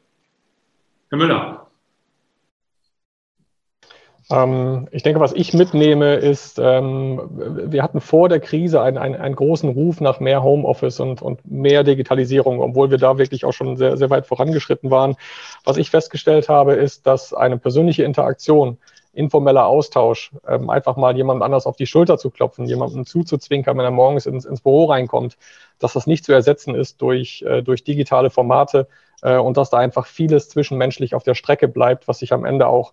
Herr 1.11 1.18
Müller, 1.18 1.66
ähm, 4.31 4.89
ich 4.91 5.03
denke, 5.03 5.21
was 5.21 5.33
ich 5.33 5.55
mitnehme, 5.55 6.17
ist, 6.17 6.59
ähm, 6.59 7.21
wir 7.71 7.83
hatten 7.83 8.01
vor 8.01 8.29
der 8.29 8.41
Krise 8.41 8.83
einen, 8.83 8.99
einen, 8.99 9.15
einen 9.15 9.37
großen 9.37 9.69
Ruf 9.69 10.01
nach 10.01 10.19
mehr 10.19 10.43
Homeoffice 10.43 10.99
und, 10.99 11.23
und 11.23 11.49
mehr 11.49 11.85
Digitalisierung, 11.85 12.61
obwohl 12.61 12.91
wir 12.91 12.99
da 12.99 13.19
wirklich 13.19 13.45
auch 13.45 13.53
schon 13.53 13.77
sehr, 13.77 13.97
sehr 13.97 14.11
weit 14.11 14.27
vorangeschritten 14.27 14.91
waren. 14.91 15.17
Was 15.65 15.77
ich 15.77 15.91
festgestellt 15.91 16.49
habe, 16.49 16.75
ist, 16.75 17.07
dass 17.07 17.33
eine 17.33 17.59
persönliche 17.59 18.03
Interaktion 18.03 18.79
informeller 19.12 19.67
Austausch, 19.67 20.31
ähm, 20.47 20.69
einfach 20.69 20.97
mal 20.97 21.17
jemand 21.17 21.43
anders 21.43 21.67
auf 21.67 21.77
die 21.77 21.87
Schulter 21.87 22.19
zu 22.19 22.31
klopfen, 22.31 22.67
jemandem 22.67 23.07
zuzuzwinkern, 23.07 23.79
wenn 23.79 23.85
er 23.85 23.91
morgens 23.91 24.27
ins, 24.27 24.45
ins 24.45 24.61
Büro 24.61 24.85
reinkommt, 24.87 25.39
dass 25.79 25.95
das 25.95 26.07
nicht 26.07 26.25
zu 26.25 26.33
ersetzen 26.33 26.75
ist 26.75 27.01
durch, 27.01 27.43
äh, 27.47 27.62
durch 27.62 27.83
digitale 27.83 28.29
Formate 28.29 28.89
äh, 29.23 29.39
und 29.39 29.57
dass 29.57 29.71
da 29.71 29.79
einfach 29.79 30.07
vieles 30.07 30.51
zwischenmenschlich 30.51 31.15
auf 31.15 31.23
der 31.23 31.35
Strecke 31.35 31.67
bleibt, 31.67 32.09
was 32.09 32.19
sich 32.19 32.33
am 32.35 32.45
Ende 32.45 32.67
auch 32.67 32.93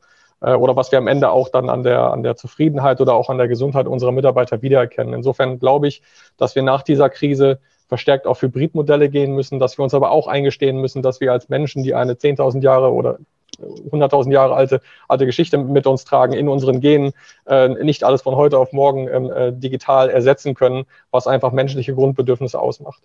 oder 0.51 0.75
was 0.75 0.91
wir 0.91 0.97
am 0.97 1.08
Ende 1.08 1.32
auch 1.32 1.49
dann 1.49 1.69
an 1.69 1.84
der, 1.84 2.12
an 2.12 2.21
der 2.21 2.36
Zufriedenheit 2.36 2.99
oder 2.99 3.13
auch 3.13 3.29
an 3.29 3.38
der 3.38 3.47
Gesundheit 3.47 3.88
unserer 3.88 4.12
Mitarbeiter 4.12 4.62
wiedererkennen. 4.62 5.13
Insofern 5.13 5.60
glaube 5.60 5.88
ich, 5.88 6.01
dass 6.38 6.56
wir 6.56 6.63
nach 6.63 6.84
dieser 6.84 7.10
Krise 7.10 7.60
verstärkt 7.88 8.27
auf 8.27 8.41
Hybridmodelle 8.41 9.10
gehen 9.10 9.34
müssen, 9.36 9.60
dass 9.60 9.77
wir 9.77 9.84
uns 9.84 9.93
aber 9.93 10.12
auch 10.12 10.27
eingestehen 10.27 10.82
müssen, 10.82 11.01
dass 11.01 11.21
wir 11.21 11.32
als 11.32 11.49
Menschen, 11.49 11.84
die 11.84 11.93
eine 11.93 12.13
10.000 12.13 12.62
Jahre 12.62 12.91
oder 12.91 13.19
100.000 13.60 14.32
Jahre 14.32 14.56
alte, 14.56 14.82
alte 15.08 15.25
Geschichte 15.25 15.58
mit 15.58 15.86
uns 15.86 16.03
tragen, 16.06 16.34
in 16.34 16.47
unseren 16.47 16.82
Genen, 16.82 17.13
äh, 17.45 17.69
nicht 17.69 18.03
alles 18.03 18.21
von 18.21 18.36
heute 18.36 18.58
auf 18.58 18.73
morgen 18.73 19.08
ähm, 19.08 19.32
äh, 19.32 19.53
digital 19.53 20.10
ersetzen 20.10 20.56
können, 20.56 20.86
was 21.12 21.27
einfach 21.27 21.51
menschliche 21.51 21.93
Grundbedürfnisse 21.93 22.60
ausmacht. 22.60 23.03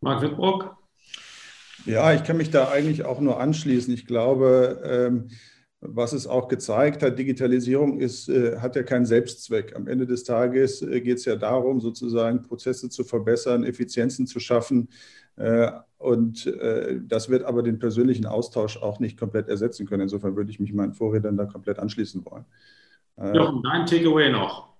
Marc 0.00 0.22
Wittbrock? 0.22 0.76
Ja, 1.86 2.12
ich 2.12 2.24
kann 2.24 2.36
mich 2.36 2.50
da 2.50 2.68
eigentlich 2.68 3.04
auch 3.04 3.20
nur 3.20 3.40
anschließen. 3.40 3.92
Ich 3.92 4.06
glaube, 4.06 4.82
ähm, 4.84 5.30
was 5.86 6.12
es 6.12 6.26
auch 6.26 6.48
gezeigt 6.48 7.02
hat, 7.02 7.18
Digitalisierung 7.18 8.00
ist, 8.00 8.28
äh, 8.28 8.58
hat 8.58 8.74
ja 8.74 8.82
keinen 8.82 9.04
Selbstzweck. 9.04 9.76
Am 9.76 9.86
Ende 9.86 10.06
des 10.06 10.24
Tages 10.24 10.82
äh, 10.82 11.00
geht 11.00 11.18
es 11.18 11.26
ja 11.26 11.36
darum, 11.36 11.80
sozusagen 11.80 12.42
Prozesse 12.42 12.88
zu 12.88 13.04
verbessern, 13.04 13.64
Effizienzen 13.64 14.26
zu 14.26 14.40
schaffen. 14.40 14.88
Äh, 15.36 15.70
und 15.98 16.52
das 17.06 17.30
wird 17.30 17.44
aber 17.44 17.62
den 17.62 17.78
persönlichen 17.78 18.26
Austausch 18.26 18.76
auch 18.76 19.00
nicht 19.00 19.18
komplett 19.18 19.48
ersetzen 19.48 19.86
können. 19.86 20.02
Insofern 20.02 20.36
würde 20.36 20.50
ich 20.50 20.60
mich 20.60 20.74
meinen 20.74 20.92
Vorrednern 20.92 21.38
da 21.38 21.46
komplett 21.46 21.78
anschließen 21.78 22.22
wollen. 22.26 22.44
Jochen, 23.34 23.62
dein 23.62 23.86
Takeaway 23.86 24.30
noch. 24.30 24.73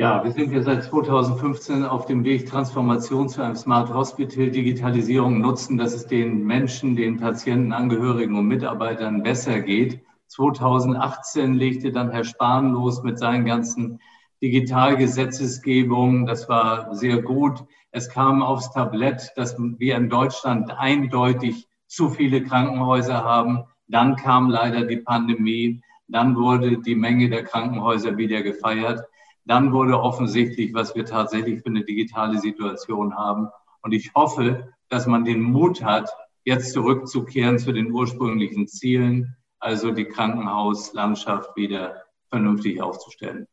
Ja, 0.00 0.22
wir 0.22 0.30
sind 0.30 0.52
ja 0.52 0.62
seit 0.62 0.84
2015 0.84 1.84
auf 1.84 2.06
dem 2.06 2.22
Weg 2.22 2.46
Transformation 2.46 3.28
zu 3.28 3.42
einem 3.42 3.56
Smart 3.56 3.92
Hospital, 3.92 4.48
Digitalisierung 4.48 5.40
nutzen, 5.40 5.76
dass 5.76 5.92
es 5.92 6.06
den 6.06 6.44
Menschen, 6.44 6.94
den 6.94 7.18
Patienten, 7.18 7.72
Angehörigen 7.72 8.38
und 8.38 8.46
Mitarbeitern 8.46 9.24
besser 9.24 9.58
geht. 9.58 10.00
2018 10.28 11.54
legte 11.54 11.90
dann 11.90 12.12
Herr 12.12 12.22
Spahn 12.22 12.70
los 12.70 13.02
mit 13.02 13.18
seinen 13.18 13.44
ganzen 13.44 13.98
Digitalgesetzesgebungen. 14.40 16.26
Das 16.26 16.48
war 16.48 16.94
sehr 16.94 17.20
gut. 17.20 17.64
Es 17.90 18.08
kam 18.08 18.40
aufs 18.40 18.70
Tablett, 18.72 19.32
dass 19.34 19.56
wir 19.58 19.96
in 19.96 20.08
Deutschland 20.08 20.70
eindeutig 20.78 21.66
zu 21.88 22.08
viele 22.08 22.44
Krankenhäuser 22.44 23.24
haben. 23.24 23.64
Dann 23.88 24.14
kam 24.14 24.48
leider 24.48 24.84
die 24.84 24.98
Pandemie. 24.98 25.82
Dann 26.06 26.36
wurde 26.36 26.78
die 26.78 26.94
Menge 26.94 27.28
der 27.30 27.42
Krankenhäuser 27.42 28.16
wieder 28.16 28.42
gefeiert. 28.42 29.00
Dann 29.48 29.72
wurde 29.72 29.98
offensichtlich, 29.98 30.74
was 30.74 30.94
wir 30.94 31.06
tatsächlich 31.06 31.62
für 31.62 31.70
eine 31.70 31.82
digitale 31.82 32.38
Situation 32.38 33.16
haben. 33.16 33.48
Und 33.80 33.92
ich 33.92 34.12
hoffe, 34.14 34.74
dass 34.90 35.06
man 35.06 35.24
den 35.24 35.40
Mut 35.40 35.82
hat, 35.82 36.10
jetzt 36.44 36.74
zurückzukehren 36.74 37.58
zu 37.58 37.72
den 37.72 37.90
ursprünglichen 37.90 38.68
Zielen, 38.68 39.36
also 39.58 39.90
die 39.90 40.04
Krankenhauslandschaft 40.04 41.56
wieder 41.56 42.02
vernünftig 42.28 42.82
aufzustellen. 42.82 43.46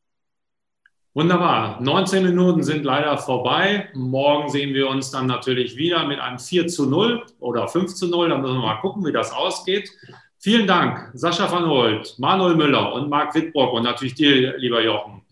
Wunderbar. 1.14 1.82
19 1.82 2.26
Minuten 2.26 2.62
sind 2.62 2.84
leider 2.84 3.18
vorbei. 3.18 3.88
Morgen 3.94 4.50
sehen 4.50 4.74
wir 4.74 4.90
uns 4.90 5.12
dann 5.12 5.28
natürlich 5.28 5.78
wieder 5.78 6.06
mit 6.06 6.20
einem 6.20 6.40
4 6.40 6.68
zu 6.68 6.90
0 6.90 7.26
oder 7.40 7.70
5 7.70 7.96
zu 7.96 8.10
0. 8.10 8.28
Da 8.28 8.38
müssen 8.38 8.56
wir 8.56 8.62
mal 8.62 8.82
gucken, 8.82 9.06
wie 9.06 9.14
das 9.14 9.32
ausgeht. 9.32 9.90
Vielen 10.40 10.68
Dank, 10.68 11.12
Sascha 11.14 11.50
van 11.50 11.70
Holt, 11.70 12.16
Manuel 12.20 12.56
Müller 12.56 12.94
und 12.94 13.10
Marc 13.10 13.34
Wittbrock 13.34 13.72
und 13.74 13.84
natürlich 13.84 14.14
dir, 14.14 14.58
lieber 14.58 14.84
Jochen. 14.84 15.25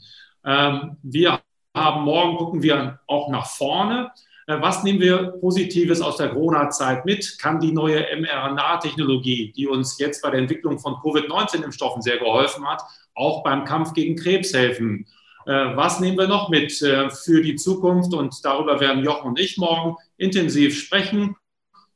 Ähm, 0.46 0.98
wir 1.04 1.40
haben 1.76 2.04
morgen, 2.04 2.38
gucken 2.38 2.64
wir 2.64 3.00
auch 3.08 3.30
nach 3.30 3.48
vorne. 3.48 4.12
Äh, 4.48 4.62
was 4.62 4.84
nehmen 4.84 5.00
wir 5.00 5.34
Positives 5.40 6.02
aus 6.02 6.18
der 6.18 6.30
Corona-Zeit 6.30 7.06
mit? 7.06 7.38
Kann 7.40 7.60
die 7.60 7.72
neue 7.72 8.06
mRNA-Technologie, 8.16 9.54
die 9.56 9.68
uns 9.68 9.98
jetzt 10.00 10.22
bei 10.22 10.30
der 10.30 10.40
Entwicklung 10.40 10.80
von 10.80 10.96
Covid-19-Impfstoffen 10.96 12.02
sehr 12.02 12.18
geholfen 12.18 12.68
hat, 12.68 12.82
auch 13.16 13.44
beim 13.44 13.66
Kampf 13.66 13.94
gegen 13.94 14.16
Krebs 14.16 14.54
helfen? 14.54 15.08
Äh, 15.46 15.76
was 15.76 16.00
nehmen 16.00 16.18
wir 16.18 16.28
noch 16.28 16.50
mit 16.50 16.82
äh, 16.82 17.10
für 17.10 17.42
die 17.42 17.56
Zukunft? 17.56 18.14
Und 18.14 18.44
darüber 18.44 18.80
werden 18.80 19.04
Jochen 19.04 19.30
und 19.30 19.40
ich 19.40 19.58
morgen 19.58 19.96
intensiv 20.18 20.78
sprechen. 20.78 21.36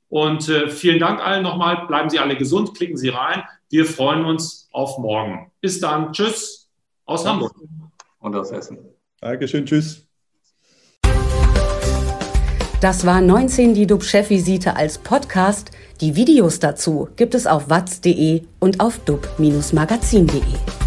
Und 0.10 0.46
vielen 0.70 1.00
Dank 1.00 1.20
allen 1.20 1.44
nochmal. 1.44 1.86
Bleiben 1.86 2.10
Sie 2.10 2.18
alle 2.18 2.38
gesund, 2.38 2.74
klicken 2.74 2.96
Sie 2.96 3.10
rein. 3.10 3.44
Wir 3.70 3.86
freuen 3.86 4.24
uns 4.24 4.70
auf 4.72 4.98
morgen. 5.00 5.52
Bis 5.60 5.82
dann. 5.82 6.14
Tschüss 6.14 6.70
aus 7.06 7.26
Hamburg. 7.26 7.54
Und 8.20 8.36
aus 8.36 8.52
Essen. 8.52 8.80
Dankeschön. 9.22 9.66
Tschüss. 9.66 10.08
Das 12.80 13.08
war 13.08 13.22
19 13.22 13.74
die 13.74 13.88
DUB-Chefvisite 13.88 14.76
als 14.76 15.00
Podcast. 15.00 15.72
Die 16.00 16.16
Videos 16.16 16.60
dazu 16.60 17.10
gibt 17.16 17.34
es 17.34 17.48
auf 17.48 17.70
watz.de 17.70 18.44
und 18.60 18.80
auf 18.80 19.00
dub-magazin.de. 19.00 20.87